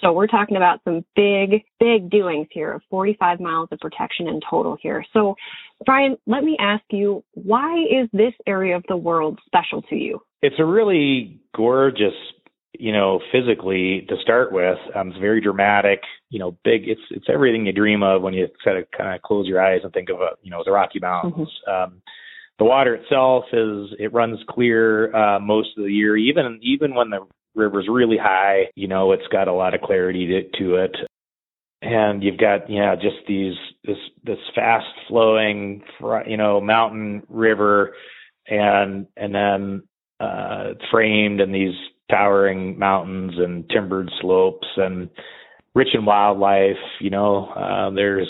So 0.00 0.12
we're 0.12 0.28
talking 0.28 0.56
about 0.56 0.80
some 0.84 1.04
big, 1.16 1.64
big 1.80 2.10
doings 2.10 2.46
here 2.52 2.72
of 2.72 2.82
45 2.90 3.40
miles 3.40 3.68
of 3.72 3.80
protection 3.80 4.28
in 4.28 4.40
total 4.48 4.76
here. 4.80 5.04
So 5.12 5.34
Brian, 5.84 6.16
let 6.26 6.44
me 6.44 6.56
ask 6.60 6.84
you, 6.90 7.24
why 7.34 7.82
is 7.82 8.08
this 8.12 8.32
area 8.46 8.76
of 8.76 8.84
the 8.88 8.96
world 8.96 9.40
special 9.46 9.82
to 9.82 9.96
you? 9.96 10.20
It's 10.42 10.56
a 10.58 10.64
really 10.64 11.40
gorgeous, 11.56 12.14
you 12.78 12.92
know, 12.92 13.20
physically 13.32 14.06
to 14.08 14.16
start 14.22 14.52
with. 14.52 14.78
Um, 14.94 15.08
it's 15.08 15.18
very 15.18 15.40
dramatic, 15.40 16.00
you 16.30 16.38
know, 16.38 16.52
big. 16.64 16.88
It's 16.88 17.00
it's 17.10 17.26
everything 17.28 17.66
you 17.66 17.72
dream 17.72 18.04
of 18.04 18.22
when 18.22 18.34
you 18.34 18.46
kind 18.64 18.78
of 18.78 18.84
kind 18.96 19.14
of 19.16 19.22
close 19.22 19.48
your 19.48 19.60
eyes 19.60 19.80
and 19.82 19.92
think 19.92 20.10
of, 20.10 20.20
a, 20.20 20.30
you 20.42 20.50
know, 20.50 20.62
the 20.64 20.70
Rocky 20.70 21.00
Mountains. 21.00 21.48
Mm-hmm. 21.68 21.94
Um, 21.94 22.02
the 22.58 22.64
water 22.64 22.94
itself 22.94 23.44
is 23.52 23.94
it 23.98 24.12
runs 24.12 24.38
clear 24.48 25.14
uh, 25.14 25.38
most 25.38 25.70
of 25.76 25.84
the 25.84 25.92
year, 25.92 26.16
even 26.16 26.58
even 26.62 26.94
when 26.94 27.10
the 27.10 27.20
river's 27.54 27.88
really 27.90 28.18
high. 28.20 28.64
You 28.74 28.88
know, 28.88 29.12
it's 29.12 29.26
got 29.30 29.48
a 29.48 29.52
lot 29.52 29.74
of 29.74 29.80
clarity 29.80 30.26
to, 30.26 30.58
to 30.58 30.74
it, 30.76 30.96
and 31.82 32.22
you've 32.22 32.38
got 32.38 32.68
yeah 32.68 32.96
just 32.96 33.16
these 33.28 33.54
this 33.84 33.96
this 34.24 34.38
fast 34.54 34.86
flowing 35.06 35.82
you 36.26 36.36
know 36.36 36.60
mountain 36.60 37.22
river, 37.28 37.94
and 38.48 39.06
and 39.16 39.34
then 39.34 39.82
uh, 40.18 40.74
framed 40.90 41.40
in 41.40 41.52
these 41.52 41.74
towering 42.10 42.78
mountains 42.78 43.34
and 43.36 43.68
timbered 43.70 44.10
slopes 44.20 44.66
and 44.76 45.10
rich 45.76 45.88
in 45.94 46.04
wildlife. 46.04 46.76
You 47.00 47.10
know, 47.10 47.46
uh, 47.50 47.90
there's 47.90 48.28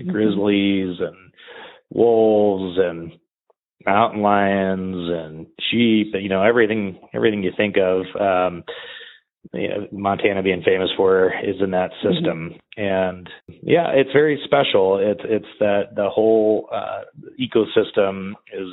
mm-hmm. 0.00 0.10
grizzlies 0.10 0.96
and 0.98 1.32
wolves 1.90 2.78
and 2.78 3.12
mountain 3.86 4.22
lions 4.22 5.10
and 5.10 5.46
sheep, 5.70 6.14
you 6.14 6.28
know, 6.28 6.42
everything 6.42 6.98
everything 7.14 7.42
you 7.42 7.52
think 7.56 7.76
of 7.76 8.04
um 8.20 8.64
you 9.52 9.68
know, 9.68 9.88
Montana 9.90 10.42
being 10.42 10.62
famous 10.62 10.90
for 10.96 11.32
is 11.42 11.56
in 11.60 11.72
that 11.72 11.90
mm-hmm. 11.90 12.14
system. 12.14 12.54
Mm-hmm. 12.78 12.82
And 12.82 13.30
yeah, 13.62 13.88
it's 13.92 14.12
very 14.12 14.40
special. 14.44 14.98
It's 14.98 15.20
it's 15.24 15.58
that 15.60 15.94
the 15.96 16.08
whole 16.08 16.68
uh 16.72 17.02
ecosystem 17.40 18.32
is 18.52 18.68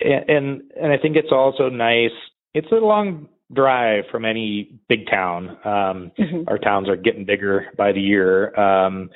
and 0.00 0.62
and 0.80 0.92
I 0.92 0.98
think 0.98 1.16
it's 1.16 1.32
also 1.32 1.68
nice. 1.68 2.10
It's 2.54 2.70
a 2.72 2.76
long 2.76 3.28
drive 3.52 4.04
from 4.10 4.24
any 4.24 4.80
big 4.88 5.06
town. 5.10 5.50
Um 5.64 6.12
mm-hmm. 6.18 6.48
our 6.48 6.58
towns 6.58 6.88
are 6.88 6.96
getting 6.96 7.24
bigger 7.24 7.66
by 7.76 7.92
the 7.92 8.00
year. 8.00 8.58
Um 8.58 9.10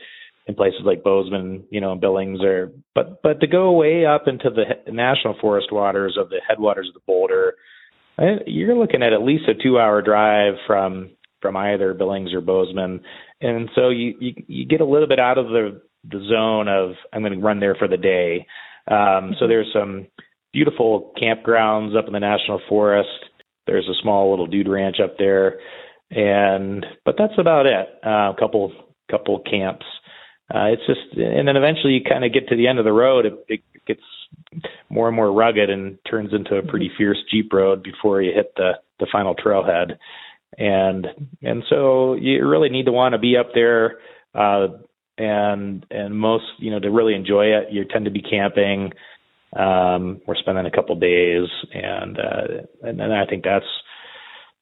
in 0.48 0.54
places 0.54 0.80
like 0.84 1.04
Bozeman, 1.04 1.64
you 1.70 1.80
know, 1.80 1.94
Billings, 1.94 2.40
or 2.42 2.72
but 2.94 3.22
but 3.22 3.40
to 3.40 3.46
go 3.46 3.72
way 3.72 4.06
up 4.06 4.26
into 4.26 4.48
the 4.50 4.90
national 4.90 5.36
forest 5.40 5.68
waters 5.70 6.16
of 6.18 6.30
the 6.30 6.40
headwaters 6.48 6.88
of 6.88 6.94
the 6.94 7.00
Boulder, 7.06 7.54
you're 8.46 8.74
looking 8.74 9.02
at 9.02 9.12
at 9.12 9.22
least 9.22 9.44
a 9.48 9.62
two-hour 9.62 10.02
drive 10.02 10.54
from 10.66 11.10
from 11.42 11.56
either 11.56 11.92
Billings 11.92 12.32
or 12.32 12.40
Bozeman, 12.40 13.02
and 13.42 13.68
so 13.74 13.90
you 13.90 14.14
you, 14.18 14.32
you 14.48 14.66
get 14.66 14.80
a 14.80 14.86
little 14.86 15.06
bit 15.06 15.20
out 15.20 15.36
of 15.36 15.48
the 15.48 15.82
the 16.10 16.26
zone 16.30 16.66
of 16.66 16.92
I'm 17.12 17.20
going 17.20 17.38
to 17.38 17.44
run 17.44 17.60
there 17.60 17.74
for 17.74 17.86
the 17.86 17.98
day. 17.98 18.46
Um, 18.90 19.34
so 19.38 19.46
there's 19.46 19.70
some 19.74 20.06
beautiful 20.54 21.12
campgrounds 21.20 21.94
up 21.94 22.06
in 22.06 22.14
the 22.14 22.20
national 22.20 22.62
forest. 22.70 23.10
There's 23.66 23.86
a 23.86 24.00
small 24.02 24.30
little 24.30 24.46
dude 24.46 24.66
ranch 24.66 24.96
up 25.04 25.18
there, 25.18 25.60
and 26.10 26.86
but 27.04 27.16
that's 27.18 27.38
about 27.38 27.66
it. 27.66 27.86
Uh, 28.02 28.32
a 28.32 28.36
couple 28.38 28.72
couple 29.10 29.40
camps 29.40 29.84
uh, 30.54 30.68
it's 30.72 30.86
just, 30.86 31.16
and 31.16 31.46
then 31.46 31.56
eventually 31.56 31.92
you 31.92 32.00
kind 32.02 32.24
of 32.24 32.32
get 32.32 32.48
to 32.48 32.56
the 32.56 32.68
end 32.68 32.78
of 32.78 32.84
the 32.84 32.92
road. 32.92 33.26
It, 33.26 33.44
it 33.48 33.60
gets 33.86 34.00
more 34.88 35.06
and 35.08 35.16
more 35.16 35.32
rugged 35.32 35.68
and 35.68 35.98
turns 36.08 36.32
into 36.32 36.56
a 36.56 36.62
pretty 36.62 36.86
mm-hmm. 36.88 36.96
fierce 36.96 37.18
jeep 37.30 37.52
road 37.52 37.82
before 37.82 38.22
you 38.22 38.32
hit 38.34 38.54
the 38.56 38.72
the 38.98 39.06
final 39.12 39.34
trailhead. 39.34 39.98
And 40.56 41.06
and 41.42 41.62
so 41.68 42.14
you 42.14 42.46
really 42.46 42.70
need 42.70 42.86
to 42.86 42.92
want 42.92 43.12
to 43.12 43.18
be 43.18 43.36
up 43.36 43.50
there. 43.54 43.98
Uh, 44.34 44.68
and 45.18 45.84
and 45.90 46.18
most 46.18 46.44
you 46.58 46.70
know 46.70 46.78
to 46.78 46.90
really 46.90 47.14
enjoy 47.14 47.46
it, 47.46 47.68
you 47.70 47.84
tend 47.84 48.04
to 48.06 48.10
be 48.10 48.22
camping. 48.22 48.92
Um, 49.54 50.20
we're 50.26 50.36
spending 50.36 50.66
a 50.66 50.70
couple 50.70 50.94
days, 50.96 51.48
and 51.72 52.18
uh, 52.18 52.62
and, 52.82 53.00
and 53.00 53.12
I 53.12 53.26
think 53.26 53.44
that's 53.44 53.66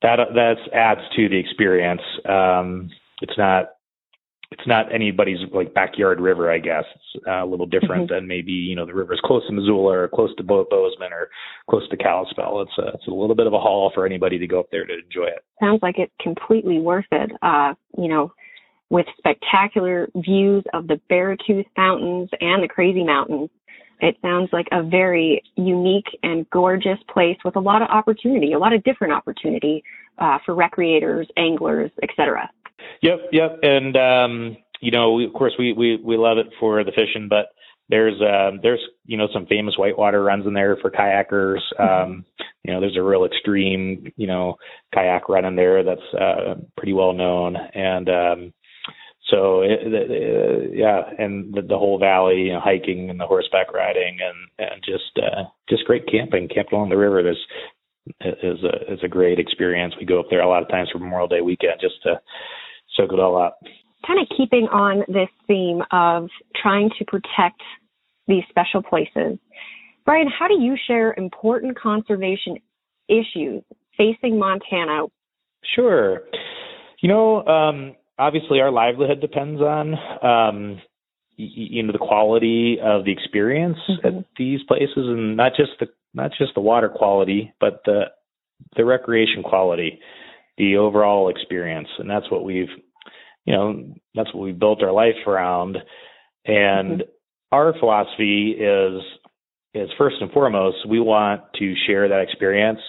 that 0.02 0.18
that 0.34 0.56
adds 0.74 1.00
to 1.16 1.28
the 1.28 1.38
experience. 1.38 2.02
Um, 2.28 2.90
it's 3.20 3.36
not 3.36 3.75
it's 4.52 4.66
not 4.66 4.92
anybody's 4.94 5.38
like 5.52 5.74
backyard 5.74 6.20
river, 6.20 6.50
I 6.50 6.58
guess. 6.58 6.84
It's 6.94 7.24
uh, 7.26 7.44
a 7.44 7.46
little 7.46 7.66
different 7.66 8.04
mm-hmm. 8.04 8.14
than 8.14 8.28
maybe 8.28 8.52
you 8.52 8.76
know 8.76 8.86
the 8.86 8.94
rivers 8.94 9.20
close 9.24 9.46
to 9.46 9.52
Missoula 9.52 9.98
or 9.98 10.08
close 10.08 10.34
to 10.36 10.44
Bo- 10.44 10.66
Bozeman 10.70 11.12
or 11.12 11.28
close 11.68 11.88
to 11.88 11.96
Kalispell. 11.96 12.62
It's 12.62 12.78
a, 12.78 12.94
it's 12.94 13.06
a 13.08 13.10
little 13.10 13.34
bit 13.34 13.46
of 13.46 13.52
a 13.52 13.58
haul 13.58 13.90
for 13.94 14.06
anybody 14.06 14.38
to 14.38 14.46
go 14.46 14.60
up 14.60 14.70
there 14.70 14.86
to 14.86 14.94
enjoy 14.94 15.26
it. 15.26 15.44
Sounds 15.60 15.80
like 15.82 15.98
it's 15.98 16.12
completely 16.20 16.78
worth 16.78 17.06
it. 17.10 17.32
Uh, 17.42 17.74
you 17.98 18.08
know, 18.08 18.32
with 18.88 19.06
spectacular 19.18 20.08
views 20.14 20.64
of 20.72 20.86
the 20.86 21.00
Beartooth 21.10 21.66
Mountains 21.76 22.30
and 22.40 22.62
the 22.62 22.68
Crazy 22.68 23.04
Mountains. 23.04 23.50
It 24.00 24.16
sounds 24.20 24.50
like 24.52 24.68
a 24.72 24.82
very 24.82 25.42
unique 25.56 26.06
and 26.22 26.48
gorgeous 26.50 26.98
place 27.12 27.38
with 27.44 27.56
a 27.56 27.60
lot 27.60 27.80
of 27.80 27.88
opportunity, 27.88 28.52
a 28.52 28.58
lot 28.58 28.74
of 28.74 28.84
different 28.84 29.14
opportunity 29.14 29.82
uh, 30.18 30.38
for 30.44 30.54
recreators, 30.54 31.26
anglers, 31.36 31.90
etc. 32.02 32.50
Yep, 33.02 33.18
yep, 33.32 33.58
and 33.62 33.96
um, 33.96 34.56
you 34.80 34.90
know, 34.90 35.12
we, 35.12 35.26
of 35.26 35.32
course, 35.32 35.54
we 35.58 35.72
we 35.72 35.96
we 35.96 36.16
love 36.16 36.38
it 36.38 36.46
for 36.58 36.82
the 36.84 36.92
fishing, 36.92 37.28
but 37.28 37.46
there's 37.88 38.20
um, 38.20 38.60
there's 38.62 38.80
you 39.04 39.16
know 39.16 39.28
some 39.32 39.46
famous 39.46 39.74
whitewater 39.76 40.22
runs 40.22 40.46
in 40.46 40.54
there 40.54 40.76
for 40.76 40.90
kayakers. 40.90 41.60
Mm-hmm. 41.78 42.10
Um, 42.12 42.24
you 42.64 42.72
know, 42.72 42.80
there's 42.80 42.96
a 42.96 43.02
real 43.02 43.24
extreme 43.24 44.12
you 44.16 44.26
know 44.26 44.56
kayak 44.94 45.28
run 45.28 45.44
in 45.44 45.56
there 45.56 45.84
that's 45.84 46.14
uh, 46.20 46.54
pretty 46.76 46.92
well 46.92 47.12
known, 47.12 47.56
and 47.56 48.08
um, 48.08 48.52
so 49.30 49.62
it, 49.62 49.80
it, 49.82 50.70
yeah, 50.74 51.02
and 51.18 51.52
the, 51.52 51.62
the 51.62 51.78
whole 51.78 51.98
valley, 51.98 52.42
you 52.42 52.52
know, 52.52 52.60
hiking 52.60 53.10
and 53.10 53.18
the 53.18 53.26
horseback 53.26 53.72
riding, 53.72 54.18
and 54.20 54.70
and 54.70 54.82
just 54.84 55.18
uh, 55.18 55.44
just 55.68 55.84
great 55.84 56.06
camping, 56.10 56.48
camping 56.48 56.74
along 56.76 56.90
the 56.90 56.96
river. 56.96 57.22
There's 57.22 57.46
is 58.42 58.62
a 58.62 58.92
is 58.92 59.00
a 59.02 59.08
great 59.08 59.38
experience. 59.38 59.94
We 59.98 60.06
go 60.06 60.20
up 60.20 60.26
there 60.30 60.42
a 60.42 60.48
lot 60.48 60.62
of 60.62 60.68
times 60.68 60.90
for 60.92 60.98
Memorial 60.98 61.28
Day 61.28 61.40
weekend 61.40 61.80
just 61.80 62.02
to 62.04 62.20
soak 62.96 63.12
it 63.12 63.20
all 63.20 63.40
up. 63.40 63.58
Kind 64.06 64.20
of 64.20 64.28
keeping 64.36 64.68
on 64.72 65.04
this 65.08 65.28
theme 65.46 65.82
of 65.90 66.28
trying 66.60 66.90
to 66.98 67.04
protect 67.04 67.60
these 68.28 68.42
special 68.50 68.82
places, 68.82 69.38
Brian, 70.04 70.28
how 70.28 70.46
do 70.46 70.54
you 70.60 70.76
share 70.86 71.14
important 71.14 71.78
conservation 71.78 72.56
issues 73.08 73.62
facing 73.96 74.38
Montana? 74.38 75.06
Sure. 75.74 76.22
You 77.00 77.08
know, 77.08 77.44
um, 77.44 77.96
obviously 78.18 78.60
our 78.60 78.70
livelihood 78.70 79.20
depends 79.20 79.60
on 79.60 79.94
um, 80.22 80.80
you 81.36 81.82
know 81.82 81.92
the 81.92 81.98
quality 81.98 82.78
of 82.82 83.04
the 83.04 83.12
experience 83.12 83.78
mm-hmm. 83.88 84.06
at 84.18 84.24
these 84.38 84.60
places, 84.66 84.94
and 84.96 85.36
not 85.36 85.52
just 85.56 85.72
the 85.80 85.86
not 86.14 86.30
just 86.38 86.54
the 86.54 86.60
water 86.60 86.88
quality, 86.88 87.52
but 87.60 87.82
the 87.84 88.04
the 88.76 88.84
recreation 88.84 89.42
quality, 89.42 90.00
the 90.56 90.76
overall 90.76 91.28
experience, 91.28 91.88
and 91.98 92.08
that's 92.08 92.30
what 92.30 92.44
we've 92.44 92.70
you 93.46 93.54
know 93.54 93.94
that's 94.14 94.32
what 94.34 94.42
we've 94.42 94.58
built 94.58 94.82
our 94.82 94.92
life 94.92 95.14
around. 95.26 95.78
And 96.44 97.00
mm-hmm. 97.00 97.10
our 97.52 97.74
philosophy 97.78 98.50
is 98.58 99.02
is 99.74 99.90
first 99.98 100.16
and 100.20 100.30
foremost 100.32 100.88
we 100.88 101.00
want 101.00 101.42
to 101.58 101.74
share 101.86 102.08
that 102.08 102.20
experience. 102.20 102.80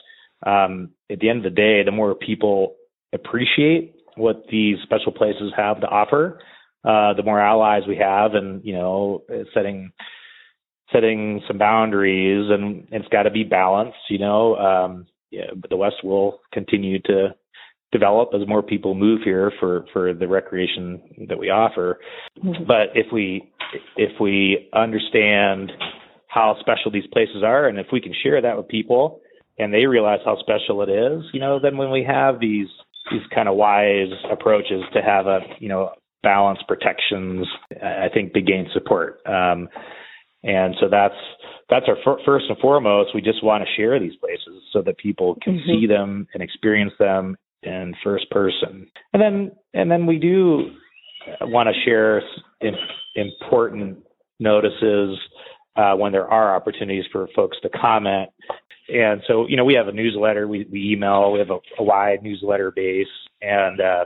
Um, 0.45 0.91
at 1.11 1.19
the 1.19 1.29
end 1.29 1.39
of 1.39 1.43
the 1.43 1.55
day, 1.55 1.83
the 1.83 1.91
more 1.91 2.15
people 2.15 2.75
appreciate 3.13 3.95
what 4.15 4.45
these 4.51 4.77
special 4.83 5.11
places 5.11 5.51
have 5.55 5.81
to 5.81 5.87
offer, 5.87 6.39
uh, 6.83 7.13
the 7.13 7.23
more 7.23 7.39
allies 7.39 7.83
we 7.87 7.97
have, 7.97 8.33
and 8.33 8.63
you 8.63 8.73
know, 8.73 9.23
setting 9.53 9.91
setting 10.93 11.41
some 11.47 11.57
boundaries, 11.57 12.49
and 12.49 12.87
it's 12.91 13.07
got 13.09 13.23
to 13.23 13.31
be 13.31 13.43
balanced. 13.43 13.97
You 14.09 14.19
know, 14.19 14.55
um, 14.55 15.07
yeah, 15.31 15.51
but 15.55 15.69
the 15.69 15.77
West 15.77 16.03
will 16.03 16.39
continue 16.53 16.99
to 17.03 17.35
develop 17.91 18.29
as 18.33 18.47
more 18.47 18.61
people 18.61 18.93
move 18.93 19.21
here 19.23 19.51
for 19.59 19.85
for 19.93 20.13
the 20.13 20.27
recreation 20.27 21.01
that 21.29 21.37
we 21.37 21.49
offer. 21.49 21.99
Mm-hmm. 22.43 22.63
But 22.65 22.95
if 22.95 23.07
we 23.11 23.51
if 23.95 24.19
we 24.19 24.69
understand 24.73 25.71
how 26.27 26.55
special 26.59 26.91
these 26.91 27.07
places 27.11 27.43
are, 27.43 27.67
and 27.67 27.79
if 27.79 27.87
we 27.91 28.01
can 28.01 28.13
share 28.23 28.41
that 28.41 28.57
with 28.57 28.67
people, 28.67 29.21
and 29.57 29.73
they 29.73 29.85
realize 29.85 30.19
how 30.25 30.37
special 30.39 30.81
it 30.83 30.89
is, 30.89 31.23
you 31.33 31.39
know, 31.39 31.59
then 31.61 31.77
when 31.77 31.91
we 31.91 32.03
have 32.03 32.39
these 32.39 32.67
these 33.11 33.21
kind 33.33 33.47
of 33.47 33.55
wise 33.55 34.11
approaches 34.31 34.81
to 34.93 35.01
have 35.01 35.27
a 35.27 35.39
you 35.59 35.69
know 35.69 35.91
balance 36.23 36.59
protections, 36.67 37.47
I 37.81 38.07
think 38.13 38.33
they 38.33 38.41
gain 38.41 38.67
support. 38.73 39.21
Um, 39.25 39.69
and 40.43 40.75
so 40.79 40.87
that's 40.89 41.15
that's 41.69 41.85
our 41.87 41.97
f- 41.97 42.19
first 42.25 42.45
and 42.49 42.57
foremost. 42.59 43.15
We 43.15 43.21
just 43.21 43.43
want 43.43 43.63
to 43.63 43.81
share 43.81 43.99
these 43.99 44.15
places 44.17 44.61
so 44.73 44.81
that 44.83 44.97
people 44.97 45.37
can 45.41 45.55
mm-hmm. 45.55 45.69
see 45.69 45.87
them 45.87 46.27
and 46.33 46.43
experience 46.43 46.93
them 46.99 47.37
in 47.67 47.93
first 48.03 48.29
person. 48.31 48.87
And 49.13 49.21
then 49.21 49.51
and 49.73 49.91
then 49.91 50.05
we 50.05 50.17
do 50.17 50.71
want 51.41 51.67
to 51.67 51.81
share 51.85 52.21
in, 52.61 52.73
important 53.15 53.99
notices 54.39 55.17
uh, 55.75 55.95
when 55.95 56.11
there 56.11 56.27
are 56.27 56.55
opportunities 56.55 57.05
for 57.11 57.27
folks 57.35 57.57
to 57.63 57.69
comment 57.69 58.29
and 58.89 59.21
so, 59.27 59.47
you 59.47 59.57
know, 59.57 59.65
we 59.65 59.73
have 59.73 59.87
a 59.87 59.91
newsletter, 59.91 60.47
we, 60.47 60.65
we 60.71 60.91
email, 60.91 61.31
we 61.33 61.39
have 61.39 61.49
a, 61.49 61.59
a 61.79 61.83
wide 61.83 62.23
newsletter 62.23 62.71
base. 62.71 63.07
And 63.41 63.81
uh, 63.81 64.05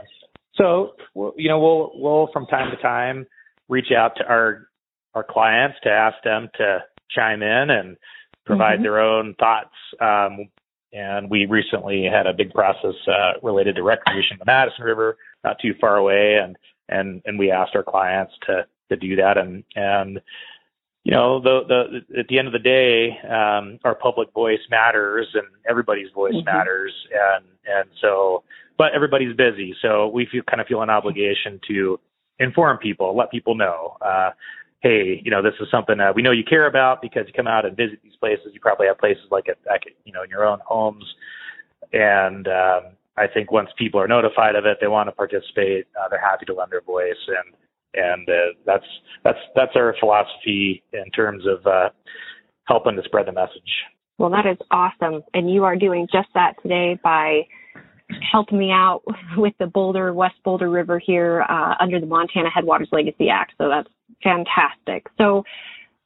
so, 0.56 0.92
you 1.36 1.48
know, 1.48 1.60
we'll, 1.60 1.92
we'll 1.94 2.28
from 2.32 2.46
time 2.46 2.70
to 2.74 2.82
time 2.82 3.26
reach 3.68 3.92
out 3.96 4.12
to 4.16 4.24
our, 4.24 4.68
our 5.14 5.24
clients 5.28 5.76
to 5.84 5.90
ask 5.90 6.16
them 6.24 6.48
to 6.56 6.78
chime 7.10 7.42
in 7.42 7.70
and 7.70 7.96
provide 8.44 8.76
mm-hmm. 8.76 8.82
their 8.82 9.00
own 9.00 9.34
thoughts. 9.38 9.70
Um, 10.00 10.48
and 10.92 11.30
we 11.30 11.46
recently 11.46 12.04
had 12.04 12.26
a 12.26 12.32
big 12.32 12.52
process 12.52 12.94
uh, 13.08 13.32
related 13.42 13.76
to 13.76 13.82
recreation 13.82 14.34
in 14.34 14.38
the 14.38 14.44
Madison 14.46 14.84
River, 14.84 15.16
not 15.44 15.58
too 15.60 15.74
far 15.80 15.96
away, 15.96 16.36
and 16.36 16.56
and 16.88 17.22
and 17.24 17.38
we 17.38 17.50
asked 17.50 17.74
our 17.74 17.82
clients 17.82 18.32
to 18.46 18.66
to 18.90 18.96
do 18.96 19.16
that, 19.16 19.38
and 19.38 19.64
and 19.74 20.20
you 21.04 21.12
know, 21.12 21.40
the, 21.40 21.60
the, 21.66 22.20
at 22.20 22.28
the 22.28 22.38
end 22.38 22.46
of 22.46 22.52
the 22.52 22.60
day, 22.60 23.18
um, 23.28 23.78
our 23.84 23.94
public 23.94 24.32
voice 24.32 24.60
matters 24.70 25.26
and 25.34 25.44
everybody's 25.68 26.10
voice 26.12 26.34
mm-hmm. 26.34 26.44
matters. 26.44 26.92
And, 27.12 27.44
and 27.66 27.88
so, 28.00 28.44
but 28.78 28.92
everybody's 28.94 29.34
busy. 29.36 29.74
So 29.82 30.08
we 30.08 30.26
feel 30.30 30.42
kind 30.42 30.60
of 30.60 30.68
feel 30.68 30.82
an 30.82 30.90
obligation 30.90 31.60
to 31.68 31.98
inform 32.38 32.78
people, 32.78 33.16
let 33.16 33.30
people 33.30 33.56
know, 33.56 33.96
uh, 34.00 34.30
hey, 34.82 35.20
you 35.24 35.30
know, 35.30 35.42
this 35.42 35.54
is 35.60 35.68
something 35.70 35.96
we 36.14 36.22
know 36.22 36.32
you 36.32 36.44
care 36.44 36.66
about 36.66 37.00
because 37.00 37.24
you 37.26 37.32
come 37.32 37.46
out 37.46 37.64
and 37.64 37.76
visit 37.76 38.00
these 38.02 38.16
places. 38.20 38.48
You 38.52 38.60
probably 38.60 38.88
have 38.88 38.98
places 38.98 39.24
like 39.30 39.48
it, 39.48 39.58
like, 39.68 39.82
you 40.04 40.12
know, 40.12 40.22
in 40.22 40.30
your 40.30 40.44
own 40.44 40.58
homes. 40.66 41.04
And, 41.92 42.48
um, 42.48 42.92
I 43.16 43.26
think 43.26 43.52
once 43.52 43.68
people 43.76 44.00
are 44.00 44.08
notified 44.08 44.54
of 44.54 44.64
it, 44.64 44.78
they 44.80 44.86
want 44.86 45.08
to 45.08 45.12
participate. 45.12 45.86
Uh, 45.98 46.08
they're 46.08 46.20
happy 46.20 46.46
to 46.46 46.54
lend 46.54 46.72
their 46.72 46.80
voice, 46.80 47.14
and 47.28 47.54
and 47.94 48.28
uh, 48.28 48.54
that's 48.64 48.86
that's 49.22 49.38
that's 49.54 49.72
our 49.76 49.94
philosophy 50.00 50.82
in 50.92 51.10
terms 51.10 51.44
of 51.46 51.66
uh, 51.66 51.90
helping 52.64 52.96
to 52.96 53.02
spread 53.04 53.26
the 53.26 53.32
message. 53.32 53.60
Well, 54.18 54.30
that 54.30 54.46
is 54.46 54.56
awesome, 54.70 55.22
and 55.34 55.50
you 55.50 55.64
are 55.64 55.76
doing 55.76 56.08
just 56.10 56.28
that 56.34 56.54
today 56.62 56.98
by 57.02 57.42
helping 58.30 58.58
me 58.58 58.70
out 58.70 59.02
with 59.36 59.54
the 59.58 59.66
Boulder 59.66 60.14
West 60.14 60.36
Boulder 60.42 60.70
River 60.70 60.98
here 60.98 61.44
uh, 61.48 61.74
under 61.80 62.00
the 62.00 62.06
Montana 62.06 62.48
Headwaters 62.50 62.88
Legacy 62.92 63.28
Act. 63.28 63.52
So 63.58 63.68
that's 63.68 63.88
fantastic. 64.22 65.06
So, 65.18 65.44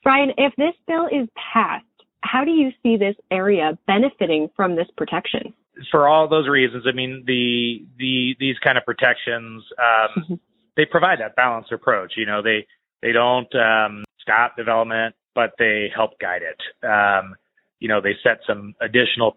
Brian, 0.02 0.32
if 0.36 0.54
this 0.56 0.74
bill 0.86 1.06
is 1.06 1.28
passed, 1.52 1.84
how 2.22 2.44
do 2.44 2.50
you 2.50 2.70
see 2.82 2.96
this 2.96 3.16
area 3.30 3.78
benefiting 3.86 4.50
from 4.56 4.76
this 4.76 4.88
protection? 4.96 5.54
For 5.90 6.08
all 6.08 6.28
those 6.28 6.48
reasons, 6.48 6.84
I 6.88 6.92
mean 6.92 7.24
the 7.26 7.84
the 7.98 8.36
these 8.40 8.56
kind 8.64 8.78
of 8.78 8.84
protections. 8.84 9.62
Um, 9.78 10.22
mm-hmm 10.22 10.34
they 10.76 10.84
provide 10.84 11.20
that 11.20 11.34
balanced 11.36 11.72
approach. 11.72 12.14
You 12.16 12.26
know, 12.26 12.42
they 12.42 12.66
they 13.02 13.12
don't 13.12 13.52
um, 13.54 14.04
stop 14.20 14.56
development, 14.56 15.14
but 15.34 15.52
they 15.58 15.90
help 15.94 16.18
guide 16.20 16.42
it. 16.42 16.86
Um, 16.86 17.34
you 17.80 17.88
know, 17.88 18.00
they 18.00 18.14
set 18.22 18.40
some 18.46 18.74
additional. 18.80 19.34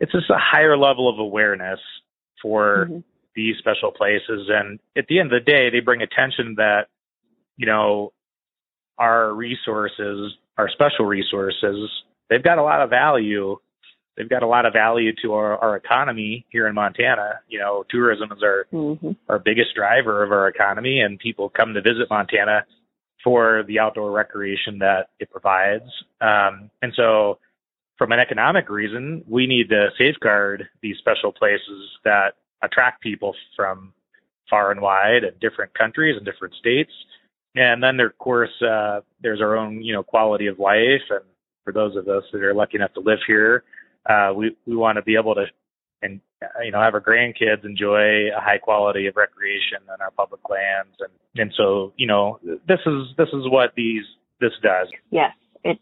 It's 0.00 0.12
just 0.12 0.30
a 0.30 0.38
higher 0.38 0.76
level 0.76 1.08
of 1.08 1.18
awareness 1.18 1.80
for 2.42 2.86
mm-hmm. 2.86 2.98
these 3.36 3.56
special 3.58 3.92
places, 3.92 4.48
and 4.48 4.80
at 4.96 5.06
the 5.08 5.20
end 5.20 5.32
of 5.32 5.44
the 5.44 5.50
day, 5.50 5.70
they 5.70 5.80
bring 5.80 6.02
attention 6.02 6.54
that 6.56 6.88
you 7.60 7.66
know 7.66 8.12
our 8.98 9.32
resources, 9.34 10.32
our 10.56 10.70
special 10.70 11.04
resources, 11.04 11.90
they've 12.30 12.42
got 12.42 12.58
a 12.58 12.62
lot 12.62 12.80
of 12.80 12.88
value 12.88 13.56
they've 14.16 14.28
got 14.28 14.42
a 14.42 14.46
lot 14.46 14.66
of 14.66 14.72
value 14.72 15.12
to 15.22 15.32
our, 15.32 15.56
our 15.58 15.76
economy 15.76 16.44
here 16.50 16.66
in 16.66 16.74
Montana. 16.74 17.40
You 17.48 17.58
know, 17.58 17.84
tourism 17.88 18.30
is 18.32 18.42
our 18.42 18.66
mm-hmm. 18.72 19.12
our 19.28 19.38
biggest 19.38 19.74
driver 19.74 20.22
of 20.22 20.32
our 20.32 20.48
economy, 20.48 21.00
and 21.00 21.18
people 21.18 21.48
come 21.48 21.74
to 21.74 21.80
visit 21.80 22.08
Montana 22.10 22.64
for 23.24 23.62
the 23.66 23.78
outdoor 23.78 24.10
recreation 24.10 24.78
that 24.80 25.10
it 25.18 25.30
provides. 25.30 25.90
Um, 26.20 26.70
and 26.82 26.92
so, 26.96 27.38
from 27.96 28.12
an 28.12 28.20
economic 28.20 28.68
reason, 28.68 29.24
we 29.28 29.46
need 29.46 29.68
to 29.70 29.88
safeguard 29.98 30.68
these 30.82 30.96
special 30.98 31.32
places 31.32 31.90
that 32.04 32.34
attract 32.62 33.02
people 33.02 33.34
from 33.56 33.92
far 34.50 34.70
and 34.70 34.80
wide 34.80 35.24
and 35.24 35.38
different 35.40 35.72
countries 35.74 36.16
and 36.16 36.26
different 36.26 36.54
states. 36.54 36.92
And 37.54 37.82
then, 37.82 37.96
there, 37.96 38.06
of 38.06 38.18
course, 38.18 38.50
uh, 38.62 39.00
there's 39.20 39.40
our 39.40 39.56
own, 39.56 39.82
you 39.82 39.92
know, 39.92 40.02
quality 40.02 40.46
of 40.46 40.58
life. 40.58 41.02
And 41.10 41.24
for 41.64 41.72
those 41.72 41.96
of 41.96 42.08
us 42.08 42.22
that 42.32 42.42
are 42.42 42.54
lucky 42.54 42.76
enough 42.76 42.94
to 42.94 43.00
live 43.00 43.18
here, 43.26 43.64
uh, 44.08 44.32
we 44.34 44.56
we 44.66 44.76
want 44.76 44.96
to 44.96 45.02
be 45.02 45.16
able 45.16 45.34
to 45.34 45.44
and 46.02 46.20
uh, 46.42 46.62
you 46.62 46.70
know 46.70 46.80
have 46.80 46.94
our 46.94 47.00
grandkids 47.00 47.64
enjoy 47.64 48.28
a 48.34 48.40
high 48.40 48.58
quality 48.58 49.06
of 49.06 49.16
recreation 49.16 49.78
on 49.92 50.00
our 50.00 50.10
public 50.10 50.40
lands. 50.48 50.96
And 51.00 51.40
and 51.40 51.52
so 51.56 51.92
you 51.96 52.06
know 52.06 52.38
this 52.42 52.80
is 52.86 53.14
this 53.16 53.28
is 53.28 53.48
what 53.50 53.72
these 53.76 54.02
this 54.40 54.52
does. 54.62 54.88
Yes. 55.10 55.32
It's 55.64 55.80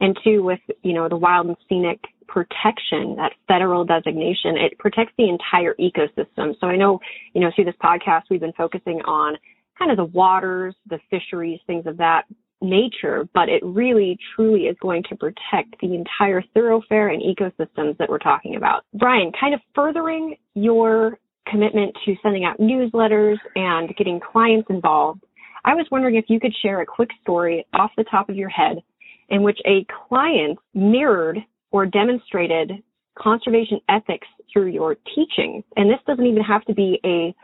and 0.00 0.18
two 0.24 0.42
with 0.42 0.60
you 0.82 0.94
know 0.94 1.08
the 1.08 1.16
wild 1.16 1.48
and 1.48 1.56
scenic 1.68 2.00
protection 2.26 3.16
that 3.16 3.32
federal 3.48 3.84
designation 3.84 4.56
it 4.56 4.78
protects 4.78 5.12
the 5.18 5.28
entire 5.28 5.74
ecosystem. 5.74 6.54
So 6.60 6.68
i 6.68 6.76
know 6.76 7.00
you 7.34 7.40
know 7.40 7.50
through 7.54 7.64
this 7.64 7.74
podcast 7.82 8.22
we've 8.30 8.40
been 8.40 8.52
focusing 8.52 9.00
on 9.02 9.36
kind 9.80 9.90
of 9.90 9.96
the 9.96 10.04
waters 10.04 10.74
the 10.88 10.98
fisheries 11.10 11.58
things 11.66 11.86
of 11.86 11.96
that 11.96 12.24
nature, 12.62 13.26
but 13.32 13.48
it 13.48 13.62
really 13.64 14.18
truly 14.34 14.62
is 14.64 14.76
going 14.80 15.02
to 15.08 15.16
protect 15.16 15.80
the 15.80 15.94
entire 15.94 16.42
thoroughfare 16.54 17.08
and 17.08 17.22
ecosystems 17.22 17.96
that 17.96 18.08
we're 18.08 18.18
talking 18.18 18.56
about. 18.56 18.84
Brian, 18.94 19.32
kind 19.38 19.54
of 19.54 19.60
furthering 19.74 20.36
your 20.54 21.18
commitment 21.48 21.96
to 22.04 22.14
sending 22.22 22.44
out 22.44 22.58
newsletters 22.58 23.38
and 23.56 23.94
getting 23.96 24.20
clients 24.20 24.68
involved, 24.68 25.24
I 25.64 25.74
was 25.74 25.86
wondering 25.90 26.16
if 26.16 26.26
you 26.28 26.38
could 26.38 26.54
share 26.62 26.80
a 26.80 26.86
quick 26.86 27.10
story 27.22 27.66
off 27.74 27.90
the 27.96 28.04
top 28.04 28.28
of 28.28 28.36
your 28.36 28.48
head 28.48 28.82
in 29.30 29.42
which 29.42 29.58
a 29.66 29.86
client 30.08 30.58
mirrored 30.74 31.38
or 31.70 31.86
demonstrated 31.86 32.72
conservation 33.18 33.80
ethics 33.88 34.26
through 34.52 34.68
your 34.68 34.96
teaching. 35.14 35.62
And 35.76 35.88
this 35.88 36.00
doesn't 36.06 36.26
even 36.26 36.42
have 36.42 36.64
to 36.64 36.74
be 36.74 37.00
a 37.04 37.34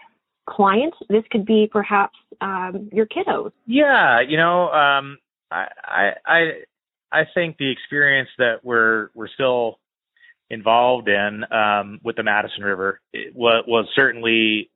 client. 0.48 0.94
This 1.09 1.24
could 1.30 1.44
be 1.44 1.68
perhaps 1.70 2.16
um, 2.40 2.88
your 2.92 3.06
kiddos. 3.06 3.52
Yeah, 3.66 4.20
you 4.20 4.37
know, 4.37 4.70
um, 4.70 5.18
I, 5.50 6.12
I 6.24 6.50
I 7.12 7.22
think 7.35 7.56
the 7.59 7.70
experience 7.70 8.28
that 8.38 8.64
we're 8.64 9.09
we're 9.14 9.28
still 9.28 9.78
involved 10.50 11.09
in 11.09 11.44
um, 11.52 12.00
with 12.04 12.16
the 12.16 12.22
Madison 12.22 12.62
River 12.62 13.00
was, 13.35 13.64
was 13.66 13.87
certainly 13.94 14.70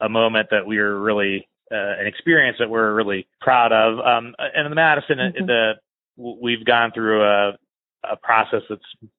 a 0.00 0.08
moment 0.08 0.48
that 0.50 0.66
we 0.66 0.78
were 0.78 1.00
really 1.00 1.48
uh, 1.72 1.98
an 1.98 2.06
experience 2.06 2.58
that 2.60 2.70
we're 2.70 2.94
really 2.94 3.26
proud 3.40 3.72
of. 3.72 3.98
Um, 3.98 4.34
and 4.38 4.66
in 4.66 4.70
the 4.70 4.76
Madison, 4.76 5.18
mm-hmm. 5.18 5.46
the 5.46 5.72
we've 6.16 6.64
gone 6.64 6.92
through 6.92 7.22
a 7.22 7.58
a 8.04 8.16
process 8.16 8.62
that's 8.68 9.10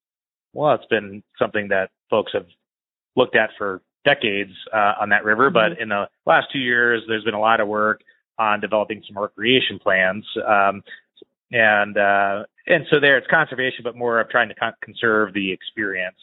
well, 0.54 0.74
it's 0.74 0.86
been 0.86 1.24
something 1.38 1.68
that 1.70 1.92
folks 2.10 2.32
have 2.34 2.48
looked 3.16 3.36
at 3.36 3.50
for 3.58 3.82
decades 4.08 4.56
uh, 4.74 4.94
on 5.02 5.10
that 5.10 5.24
river. 5.26 5.50
Mm-hmm. 5.50 5.74
But 5.74 5.82
in 5.82 5.90
the 5.90 6.08
last 6.26 6.48
two 6.54 6.60
years, 6.60 7.04
there's 7.08 7.24
been 7.24 7.34
a 7.34 7.40
lot 7.40 7.60
of 7.60 7.68
work 7.68 8.02
on 8.40 8.60
developing 8.60 9.02
some 9.08 9.18
recreation 9.22 9.80
plans. 9.80 10.26
Um, 10.56 10.84
and 11.52 11.98
uh, 11.98 12.44
and 12.66 12.86
so 12.90 13.00
there, 13.00 13.18
it's 13.18 13.28
conservation, 13.28 13.82
but 13.84 13.96
more 13.96 14.20
of 14.20 14.30
trying 14.30 14.50
to 14.50 14.56
con- 14.56 14.74
conserve 14.82 15.34
the 15.34 15.52
experience. 15.52 16.18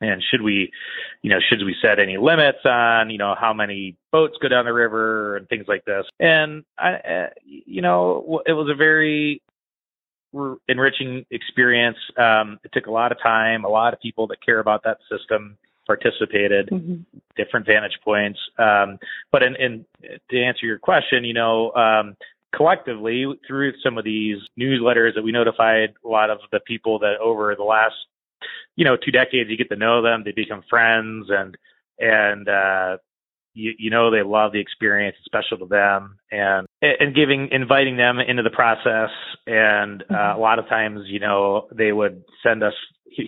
And 0.00 0.22
should 0.30 0.42
we, 0.42 0.70
you 1.22 1.30
know, 1.30 1.38
should 1.48 1.64
we 1.64 1.74
set 1.80 1.98
any 1.98 2.18
limits 2.18 2.58
on, 2.64 3.08
you 3.08 3.16
know, 3.16 3.34
how 3.34 3.54
many 3.54 3.96
boats 4.12 4.36
go 4.42 4.48
down 4.48 4.66
the 4.66 4.72
river 4.72 5.36
and 5.36 5.48
things 5.48 5.64
like 5.66 5.84
this? 5.86 6.04
And 6.20 6.64
I, 6.78 6.92
uh, 6.94 7.28
you 7.44 7.80
know, 7.80 8.42
it 8.46 8.52
was 8.52 8.68
a 8.70 8.74
very 8.74 9.40
enriching 10.68 11.24
experience. 11.30 11.96
Um, 12.18 12.58
it 12.62 12.72
took 12.72 12.86
a 12.86 12.90
lot 12.90 13.10
of 13.10 13.18
time, 13.22 13.64
a 13.64 13.68
lot 13.68 13.94
of 13.94 14.00
people 14.00 14.26
that 14.26 14.44
care 14.44 14.58
about 14.58 14.84
that 14.84 14.98
system 15.10 15.56
participated, 15.86 16.68
mm-hmm. 16.68 17.02
different 17.36 17.66
vantage 17.66 17.98
points. 18.04 18.38
Um, 18.58 18.98
but 19.32 19.42
in, 19.42 19.56
in, 19.56 19.86
to 20.30 20.42
answer 20.42 20.66
your 20.66 20.78
question, 20.78 21.24
you 21.24 21.34
know, 21.34 21.72
um, 21.72 22.16
collectively 22.54 23.26
through 23.46 23.72
some 23.82 23.98
of 23.98 24.04
these 24.04 24.38
newsletters 24.58 25.14
that 25.14 25.22
we 25.22 25.32
notified 25.32 25.94
a 26.04 26.08
lot 26.08 26.30
of 26.30 26.38
the 26.52 26.60
people 26.60 26.98
that 27.00 27.16
over 27.20 27.54
the 27.54 27.64
last, 27.64 27.94
you 28.76 28.84
know, 28.84 28.96
two 28.96 29.10
decades, 29.10 29.50
you 29.50 29.56
get 29.56 29.68
to 29.68 29.76
know 29.76 30.02
them, 30.02 30.22
they 30.24 30.32
become 30.32 30.62
friends 30.68 31.26
and, 31.30 31.56
and, 31.98 32.48
uh, 32.48 32.96
you, 33.56 33.72
you 33.78 33.90
know 33.90 34.10
they 34.10 34.22
love 34.22 34.52
the 34.52 34.60
experience, 34.60 35.16
it's 35.18 35.24
special 35.24 35.58
to 35.58 35.66
them, 35.66 36.18
and 36.30 36.66
and 36.82 37.14
giving 37.14 37.48
inviting 37.50 37.96
them 37.96 38.20
into 38.20 38.42
the 38.42 38.50
process. 38.50 39.10
And 39.46 40.02
uh, 40.02 40.14
mm-hmm. 40.14 40.38
a 40.38 40.40
lot 40.40 40.58
of 40.58 40.68
times, 40.68 41.02
you 41.06 41.20
know, 41.20 41.68
they 41.72 41.92
would 41.92 42.22
send 42.42 42.62
us 42.62 42.74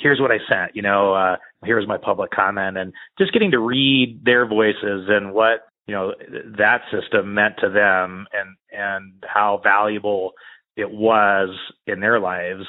here's 0.02 0.20
what 0.20 0.30
I 0.30 0.38
sent, 0.48 0.76
you 0.76 0.82
know, 0.82 1.14
uh, 1.14 1.36
here's 1.64 1.86
my 1.86 1.96
public 1.96 2.30
comment 2.30 2.76
and 2.76 2.92
just 3.18 3.32
getting 3.32 3.50
to 3.52 3.58
read 3.58 4.20
their 4.24 4.46
voices 4.46 5.08
and 5.08 5.32
what, 5.32 5.66
you 5.86 5.94
know, 5.94 6.14
that 6.58 6.82
system 6.92 7.34
meant 7.34 7.54
to 7.60 7.70
them 7.70 8.26
and, 8.32 8.56
and 8.72 9.24
how 9.26 9.60
valuable 9.62 10.32
it 10.76 10.90
was 10.90 11.50
in 11.86 12.00
their 12.00 12.20
lives. 12.20 12.64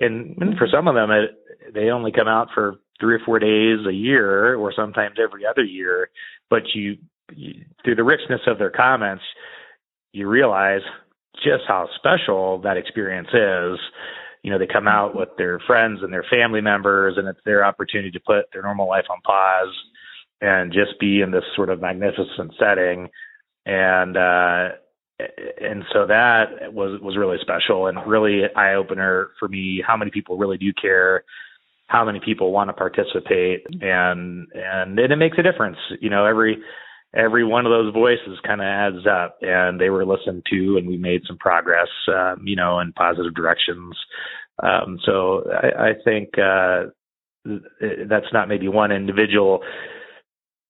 And, 0.00 0.36
and 0.40 0.58
for 0.58 0.66
some 0.70 0.88
of 0.88 0.94
them, 0.94 1.10
it, 1.10 1.30
they 1.72 1.90
only 1.90 2.12
come 2.12 2.28
out 2.28 2.48
for 2.54 2.74
three 3.00 3.14
or 3.14 3.20
four 3.24 3.38
days 3.38 3.78
a 3.86 3.92
year 3.92 4.54
or 4.56 4.72
sometimes 4.74 5.16
every 5.22 5.46
other 5.46 5.64
year. 5.64 6.10
But 6.50 6.62
you, 6.74 6.98
you 7.32 7.64
through 7.84 7.96
the 7.96 8.04
richness 8.04 8.42
of 8.46 8.58
their 8.58 8.70
comments, 8.70 9.24
you 10.12 10.28
realize 10.28 10.82
just 11.36 11.64
how 11.66 11.88
special 11.96 12.60
that 12.62 12.76
experience 12.76 13.28
is 13.32 13.78
you 14.44 14.50
know, 14.50 14.58
they 14.58 14.66
come 14.66 14.86
out 14.86 15.16
with 15.16 15.30
their 15.38 15.58
friends 15.60 16.00
and 16.02 16.12
their 16.12 16.24
family 16.30 16.60
members, 16.60 17.14
and 17.16 17.26
it's 17.26 17.40
their 17.46 17.64
opportunity 17.64 18.10
to 18.10 18.20
put 18.20 18.44
their 18.52 18.60
normal 18.60 18.86
life 18.86 19.06
on 19.10 19.18
pause 19.22 19.74
and 20.42 20.70
just 20.70 21.00
be 21.00 21.22
in 21.22 21.30
this 21.30 21.44
sort 21.56 21.70
of 21.70 21.80
magnificent 21.80 22.52
setting. 22.58 23.08
And 23.64 24.18
uh, 24.18 24.68
and 25.62 25.84
so 25.94 26.06
that 26.06 26.74
was 26.74 27.00
was 27.00 27.16
really 27.16 27.38
special 27.40 27.86
and 27.86 28.06
really 28.06 28.42
eye 28.54 28.74
opener 28.74 29.30
for 29.38 29.48
me. 29.48 29.82
How 29.84 29.96
many 29.96 30.10
people 30.10 30.36
really 30.36 30.58
do 30.58 30.74
care? 30.74 31.24
How 31.86 32.04
many 32.04 32.20
people 32.24 32.52
want 32.52 32.68
to 32.68 32.72
participate? 32.72 33.66
And 33.80 34.46
and 34.54 34.98
and 34.98 35.12
it 35.12 35.16
makes 35.16 35.38
a 35.38 35.42
difference. 35.42 35.78
You 36.00 36.10
know, 36.10 36.24
every 36.24 36.58
every 37.14 37.44
one 37.44 37.66
of 37.66 37.70
those 37.70 37.92
voices 37.92 38.38
kind 38.46 38.60
of 38.60 38.66
adds 38.66 39.06
up, 39.06 39.38
and 39.42 39.80
they 39.80 39.90
were 39.90 40.04
listened 40.04 40.44
to, 40.50 40.76
and 40.76 40.86
we 40.86 40.96
made 40.96 41.22
some 41.26 41.38
progress, 41.38 41.88
um, 42.08 42.42
you 42.44 42.56
know, 42.56 42.80
in 42.80 42.92
positive 42.92 43.34
directions. 43.34 43.96
Um, 44.62 44.98
so 45.04 45.44
I, 45.50 45.88
I 45.88 45.92
think 46.04 46.30
uh, 46.38 46.84
that's 48.08 48.32
not 48.32 48.48
maybe 48.48 48.68
one 48.68 48.92
individual 48.92 49.60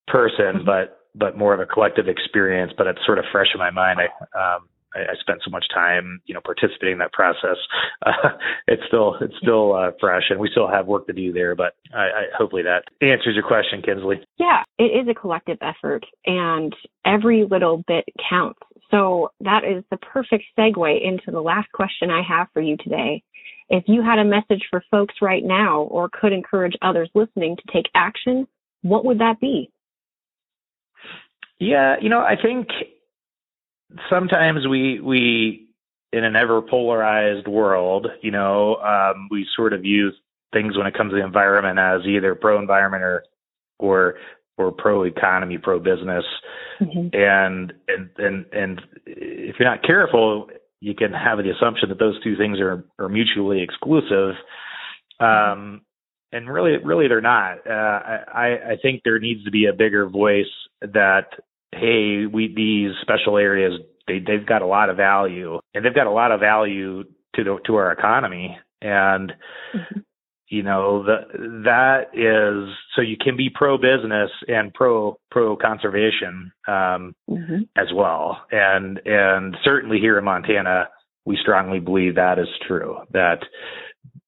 person, 0.07 0.57
mm-hmm. 0.57 0.65
but 0.65 0.99
but 1.15 1.37
more 1.37 1.53
of 1.53 1.59
a 1.59 1.65
collective 1.65 2.07
experience. 2.07 2.73
But 2.77 2.87
it's 2.87 3.05
sort 3.05 3.19
of 3.19 3.25
fresh 3.31 3.47
in 3.53 3.59
my 3.59 3.71
mind. 3.71 3.99
I 3.99 4.55
um, 4.55 4.67
I, 4.95 5.11
I 5.11 5.15
spent 5.19 5.41
so 5.43 5.51
much 5.51 5.65
time, 5.73 6.21
you 6.25 6.33
know, 6.33 6.41
participating 6.43 6.93
in 6.93 6.99
that 6.99 7.13
process. 7.13 7.57
Uh, 8.05 8.29
it's 8.67 8.83
still 8.87 9.15
it's 9.21 9.35
still 9.41 9.75
uh, 9.75 9.91
fresh, 9.99 10.23
and 10.29 10.39
we 10.39 10.49
still 10.51 10.67
have 10.67 10.87
work 10.87 11.07
to 11.07 11.13
do 11.13 11.33
there. 11.33 11.55
But 11.55 11.73
I, 11.93 12.03
I, 12.03 12.23
hopefully 12.37 12.63
that 12.63 12.83
answers 13.05 13.35
your 13.35 13.45
question, 13.45 13.81
Kinsley. 13.81 14.21
Yeah, 14.37 14.63
it 14.79 14.85
is 14.85 15.07
a 15.09 15.13
collective 15.13 15.57
effort, 15.61 16.05
and 16.25 16.75
every 17.05 17.45
little 17.45 17.83
bit 17.87 18.05
counts. 18.29 18.59
So 18.91 19.31
that 19.41 19.63
is 19.63 19.83
the 19.91 19.97
perfect 19.97 20.43
segue 20.57 21.01
into 21.03 21.31
the 21.31 21.41
last 21.41 21.71
question 21.73 22.09
I 22.11 22.21
have 22.27 22.47
for 22.53 22.61
you 22.61 22.77
today. 22.77 23.23
If 23.69 23.85
you 23.87 24.03
had 24.03 24.19
a 24.19 24.23
message 24.23 24.63
for 24.69 24.83
folks 24.91 25.15
right 25.21 25.43
now, 25.43 25.81
or 25.81 26.09
could 26.09 26.33
encourage 26.33 26.75
others 26.81 27.09
listening 27.15 27.57
to 27.57 27.73
take 27.73 27.87
action, 27.95 28.47
what 28.83 29.03
would 29.05 29.19
that 29.19 29.39
be? 29.39 29.71
Yeah, 31.59 31.95
you 31.99 32.09
know, 32.09 32.19
I 32.19 32.35
think 32.39 32.67
sometimes 34.09 34.67
we 34.67 34.99
we 34.99 35.67
in 36.13 36.23
an 36.23 36.35
ever 36.35 36.61
polarized 36.61 37.47
world, 37.47 38.07
you 38.21 38.31
know, 38.31 38.75
um, 38.77 39.27
we 39.29 39.45
sort 39.55 39.73
of 39.73 39.83
use 39.83 40.15
things 40.53 40.77
when 40.77 40.87
it 40.87 40.93
comes 40.93 41.11
to 41.11 41.17
the 41.17 41.25
environment 41.25 41.77
as 41.77 42.07
either 42.07 42.35
pro 42.35 42.59
environment 42.59 43.03
or 43.03 43.23
or 43.79 44.15
or 44.57 44.71
pro 44.71 45.03
economy, 45.03 45.57
pro 45.57 45.79
business, 45.79 46.23
mm-hmm. 46.79 47.09
and 47.13 47.73
and 47.87 48.09
and 48.17 48.45
and 48.53 48.81
if 49.05 49.55
you're 49.59 49.69
not 49.69 49.83
careful, 49.83 50.47
you 50.79 50.95
can 50.95 51.11
have 51.11 51.39
the 51.39 51.51
assumption 51.51 51.89
that 51.89 51.99
those 51.99 52.21
two 52.23 52.37
things 52.37 52.59
are 52.59 52.85
are 52.99 53.09
mutually 53.09 53.61
exclusive. 53.61 54.35
Um, 55.19 55.81
and 56.31 56.49
really, 56.49 56.77
really, 56.83 57.07
they're 57.07 57.21
not. 57.21 57.65
Uh, 57.67 58.23
I 58.33 58.59
I 58.71 58.77
think 58.81 59.01
there 59.03 59.19
needs 59.19 59.43
to 59.45 59.51
be 59.51 59.65
a 59.65 59.73
bigger 59.73 60.07
voice 60.07 60.45
that 60.81 61.27
hey, 61.71 62.25
we 62.25 62.53
these 62.53 62.91
special 63.01 63.37
areas 63.37 63.79
they 64.07 64.19
they've 64.19 64.45
got 64.45 64.61
a 64.61 64.67
lot 64.67 64.89
of 64.89 64.97
value 64.97 65.59
and 65.73 65.85
they've 65.85 65.95
got 65.95 66.07
a 66.07 66.11
lot 66.11 66.31
of 66.31 66.39
value 66.39 67.03
to 67.35 67.43
the 67.43 67.57
to 67.65 67.75
our 67.75 67.91
economy 67.91 68.57
and 68.81 69.33
mm-hmm. 69.73 69.99
you 70.47 70.63
know 70.63 71.03
the 71.03 71.63
that 71.63 72.09
is 72.13 72.73
so 72.95 73.01
you 73.01 73.17
can 73.19 73.35
be 73.35 73.49
pro 73.53 73.77
business 73.77 74.29
and 74.47 74.73
pro 74.73 75.17
pro 75.31 75.55
conservation 75.55 76.51
um, 76.67 77.15
mm-hmm. 77.29 77.61
as 77.75 77.87
well 77.93 78.41
and 78.51 78.99
and 79.05 79.57
certainly 79.63 79.99
here 79.99 80.17
in 80.17 80.23
Montana 80.23 80.87
we 81.25 81.37
strongly 81.41 81.79
believe 81.79 82.15
that 82.15 82.37
is 82.39 82.47
true 82.67 82.97
that 83.11 83.39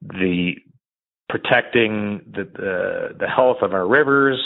the 0.02 0.54
protecting 1.30 2.22
the, 2.26 2.46
the, 2.46 3.10
the 3.20 3.28
health 3.28 3.58
of 3.62 3.74
our 3.74 3.86
rivers 3.88 4.42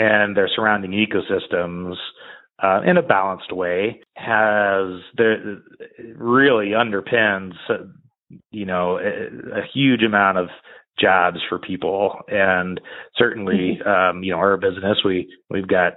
and 0.00 0.34
their 0.34 0.48
surrounding 0.54 0.92
ecosystems 0.92 1.94
uh, 2.62 2.80
in 2.86 2.96
a 2.96 3.02
balanced 3.02 3.52
way 3.52 4.00
has 4.16 5.00
the 5.16 5.62
really 6.16 6.68
underpins 6.68 7.52
you 8.50 8.64
know 8.64 8.98
a, 8.98 9.58
a, 9.58 9.62
huge 9.74 10.02
amount 10.02 10.38
of 10.38 10.48
jobs 10.98 11.38
for 11.48 11.58
people 11.58 12.16
and 12.28 12.80
certainly 13.16 13.78
mm-hmm. 13.80 13.88
um, 13.88 14.22
you 14.22 14.32
know 14.32 14.38
our 14.38 14.56
business 14.56 14.98
we 15.04 15.28
we've 15.50 15.68
got 15.68 15.94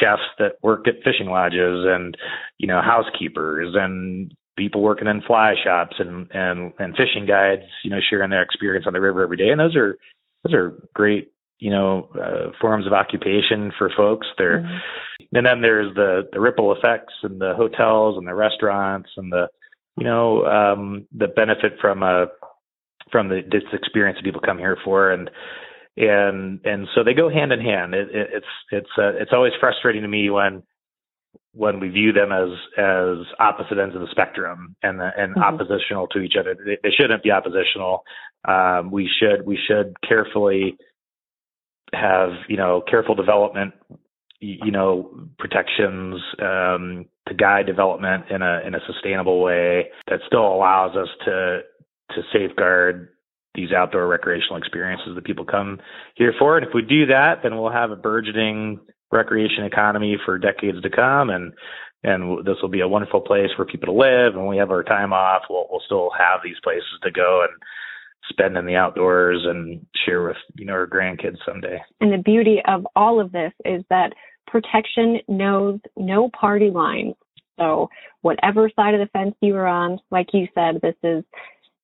chefs 0.00 0.22
that 0.38 0.52
work 0.62 0.88
at 0.88 0.94
fishing 1.04 1.28
lodges 1.28 1.84
and 1.86 2.16
you 2.58 2.66
know 2.66 2.80
housekeepers 2.80 3.74
and 3.78 4.32
people 4.56 4.80
working 4.82 5.08
in 5.08 5.22
fly 5.22 5.54
shops 5.62 5.96
and 5.98 6.28
and 6.32 6.72
and 6.78 6.96
fishing 6.96 7.26
guides 7.26 7.62
you 7.84 7.90
know 7.90 8.00
sharing 8.08 8.30
their 8.30 8.42
experience 8.42 8.86
on 8.86 8.92
the 8.92 9.00
river 9.00 9.22
every 9.22 9.36
day 9.36 9.50
and 9.50 9.60
those 9.60 9.76
are 9.76 9.96
those 10.44 10.54
are 10.54 10.74
great 10.94 11.30
you 11.58 11.70
know 11.70 12.08
uh, 12.14 12.50
forms 12.60 12.86
of 12.86 12.92
occupation 12.92 13.72
for 13.78 13.90
folks. 13.96 14.26
There 14.36 14.60
mm-hmm. 14.60 15.36
and 15.36 15.46
then 15.46 15.60
there's 15.60 15.94
the 15.94 16.28
the 16.32 16.40
ripple 16.40 16.74
effects 16.74 17.14
and 17.22 17.40
the 17.40 17.54
hotels 17.56 18.16
and 18.16 18.26
the 18.26 18.34
restaurants 18.34 19.10
and 19.16 19.32
the 19.32 19.48
you 19.96 20.04
know 20.04 20.44
um 20.44 21.06
the 21.16 21.28
benefit 21.28 21.74
from 21.80 22.02
a 22.02 22.06
uh, 22.06 22.26
from 23.10 23.28
the 23.28 23.42
this 23.50 23.62
experience 23.72 24.18
that 24.18 24.24
people 24.24 24.40
come 24.40 24.58
here 24.58 24.76
for. 24.84 25.10
And 25.10 25.30
and 25.96 26.60
and 26.64 26.88
so 26.94 27.02
they 27.02 27.14
go 27.14 27.28
hand 27.28 27.52
in 27.52 27.60
hand. 27.60 27.94
It, 27.94 28.08
it, 28.10 28.28
it's 28.32 28.46
it's 28.70 28.90
uh, 28.98 29.14
it's 29.14 29.32
always 29.32 29.52
frustrating 29.60 30.02
to 30.02 30.08
me 30.08 30.30
when 30.30 30.62
when 31.52 31.80
we 31.80 31.88
view 31.88 32.12
them 32.12 32.30
as 32.32 32.50
as 32.78 33.26
opposite 33.40 33.78
ends 33.78 33.94
of 33.94 34.00
the 34.00 34.08
spectrum 34.10 34.76
and 34.82 35.00
and 35.00 35.34
mm-hmm. 35.34 35.42
oppositional 35.42 36.06
to 36.08 36.20
each 36.20 36.34
other. 36.38 36.54
They, 36.54 36.78
they 36.82 36.90
shouldn't 36.90 37.22
be 37.22 37.30
oppositional. 37.30 38.02
Um, 38.46 38.90
we 38.90 39.10
should 39.18 39.44
we 39.46 39.58
should 39.66 39.96
carefully 40.06 40.76
have 42.00 42.30
you 42.48 42.56
know 42.56 42.82
careful 42.88 43.14
development 43.14 43.74
you 44.40 44.70
know 44.70 45.10
protections 45.38 46.20
um, 46.40 47.06
to 47.26 47.34
guide 47.34 47.66
development 47.66 48.24
in 48.30 48.42
a 48.42 48.60
in 48.66 48.74
a 48.74 48.80
sustainable 48.86 49.42
way 49.42 49.86
that 50.06 50.20
still 50.26 50.46
allows 50.46 50.96
us 50.96 51.08
to 51.24 51.60
to 52.10 52.22
safeguard 52.32 53.08
these 53.54 53.72
outdoor 53.72 54.06
recreational 54.06 54.56
experiences 54.56 55.14
that 55.14 55.24
people 55.24 55.44
come 55.44 55.80
here 56.14 56.32
for. 56.38 56.56
And 56.56 56.66
if 56.66 56.72
we 56.72 56.82
do 56.82 57.06
that, 57.06 57.40
then 57.42 57.56
we'll 57.56 57.72
have 57.72 57.90
a 57.90 57.96
burgeoning 57.96 58.78
recreation 59.10 59.64
economy 59.64 60.16
for 60.24 60.38
decades 60.38 60.80
to 60.82 60.90
come, 60.90 61.30
and 61.30 61.52
and 62.04 62.46
this 62.46 62.56
will 62.62 62.68
be 62.68 62.80
a 62.80 62.88
wonderful 62.88 63.20
place 63.20 63.50
for 63.56 63.64
people 63.64 63.92
to 63.92 63.98
live. 63.98 64.34
And 64.34 64.42
when 64.42 64.50
we 64.50 64.58
have 64.58 64.70
our 64.70 64.84
time 64.84 65.12
off, 65.12 65.42
we'll 65.50 65.66
we'll 65.70 65.82
still 65.84 66.10
have 66.16 66.40
these 66.44 66.60
places 66.62 66.86
to 67.02 67.10
go 67.10 67.44
and 67.48 67.52
spend 68.28 68.56
in 68.56 68.66
the 68.66 68.76
outdoors 68.76 69.44
and 69.44 69.84
share 70.04 70.22
with 70.22 70.36
you 70.54 70.66
know 70.66 70.72
our 70.74 70.86
grandkids 70.86 71.38
someday. 71.46 71.80
And 72.00 72.12
the 72.12 72.22
beauty 72.22 72.60
of 72.66 72.86
all 72.96 73.20
of 73.20 73.32
this 73.32 73.52
is 73.64 73.82
that 73.90 74.12
protection 74.46 75.18
knows 75.28 75.80
no 75.96 76.30
party 76.30 76.70
lines. 76.70 77.14
So 77.58 77.88
whatever 78.22 78.70
side 78.76 78.94
of 78.94 79.00
the 79.00 79.10
fence 79.12 79.34
you 79.40 79.56
are 79.56 79.66
on, 79.66 79.98
like 80.10 80.28
you 80.32 80.46
said, 80.54 80.80
this 80.80 80.94
is 81.02 81.24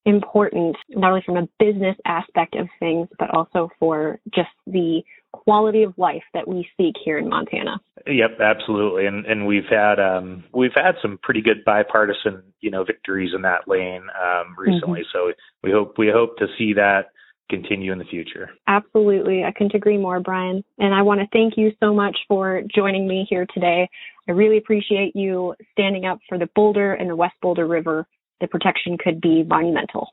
important 0.07 0.77
not 0.91 1.11
only 1.11 1.23
from 1.25 1.37
a 1.37 1.49
business 1.59 1.97
aspect 2.05 2.55
of 2.55 2.69
things, 2.79 3.09
but 3.19 3.31
also 3.35 3.71
for 3.79 4.21
just 4.35 4.51
the 4.67 5.03
quality 5.33 5.83
of 5.83 5.95
life 5.97 6.23
that 6.33 6.47
we 6.47 6.69
seek 6.77 6.95
here 7.05 7.19
in 7.19 7.29
Montana. 7.29 7.81
Yep, 8.07 8.39
absolutely. 8.41 9.07
And 9.07 9.25
and 9.25 9.47
we've 9.47 9.69
had 9.69 9.99
um 9.99 10.45
we've 10.53 10.75
had 10.75 10.97
some 11.01 11.19
pretty 11.23 11.41
good 11.41 11.65
bipartisan, 11.65 12.43
you 12.61 12.71
know, 12.71 12.85
victories 12.85 13.33
in 13.35 13.43
that 13.43 13.67
lane 13.67 14.03
um 14.23 14.55
recently. 14.59 15.01
Mm-hmm. 15.01 15.19
So 15.19 15.33
we 15.63 15.71
hope 15.71 15.97
we 15.97 16.11
hope 16.13 16.37
to 16.39 16.47
see 16.59 16.75
that 16.75 17.07
continue 17.51 17.93
in 17.93 17.99
the 17.99 18.05
future. 18.05 18.51
Absolutely. 18.67 19.45
I 19.45 19.53
couldn't 19.53 19.75
agree 19.75 19.99
more, 19.99 20.21
Brian. 20.21 20.65
And 20.79 20.95
I 20.95 21.03
want 21.03 21.21
to 21.21 21.27
thank 21.33 21.57
you 21.57 21.73
so 21.81 21.95
much 21.95 22.17
for 22.29 22.63
joining 22.75 23.07
me 23.07 23.27
here 23.29 23.47
today. 23.53 23.89
I 24.29 24.33
really 24.33 24.59
appreciate 24.59 25.15
you 25.15 25.55
standing 25.73 26.07
up 26.07 26.19
for 26.29 26.39
the 26.39 26.49
Boulder 26.55 26.95
and 26.95 27.09
the 27.09 27.17
West 27.17 27.35
Boulder 27.43 27.67
River. 27.67 28.07
The 28.41 28.49
protection 28.49 28.97
could 28.99 29.21
be 29.21 29.45
monumental. 29.45 30.09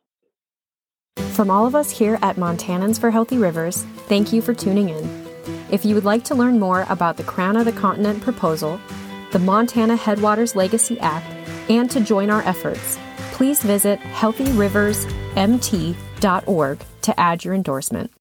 From 1.32 1.50
all 1.50 1.66
of 1.66 1.76
us 1.76 1.92
here 1.92 2.20
at 2.22 2.36
Montanans 2.36 3.00
for 3.00 3.12
Healthy 3.12 3.38
Rivers, 3.38 3.84
thank 4.08 4.32
you 4.32 4.42
for 4.42 4.54
tuning 4.54 4.90
in. 4.90 5.21
If 5.72 5.84
you 5.86 5.96
would 5.96 6.04
like 6.04 6.26
to 6.26 6.36
learn 6.36 6.60
more 6.60 6.86
about 6.90 7.16
the 7.16 7.24
Crown 7.24 7.56
of 7.56 7.64
the 7.64 7.72
Continent 7.72 8.22
proposal, 8.22 8.78
the 9.32 9.40
Montana 9.40 9.96
Headwaters 9.96 10.54
Legacy 10.54 11.00
Act, 11.00 11.26
and 11.70 11.90
to 11.92 12.02
join 12.02 12.30
our 12.30 12.42
efforts, 12.42 13.00
please 13.32 13.64
visit 13.64 14.02
healthyriversmt.org 14.02 16.80
to 17.02 17.20
add 17.20 17.46
your 17.46 17.54
endorsement. 17.54 18.12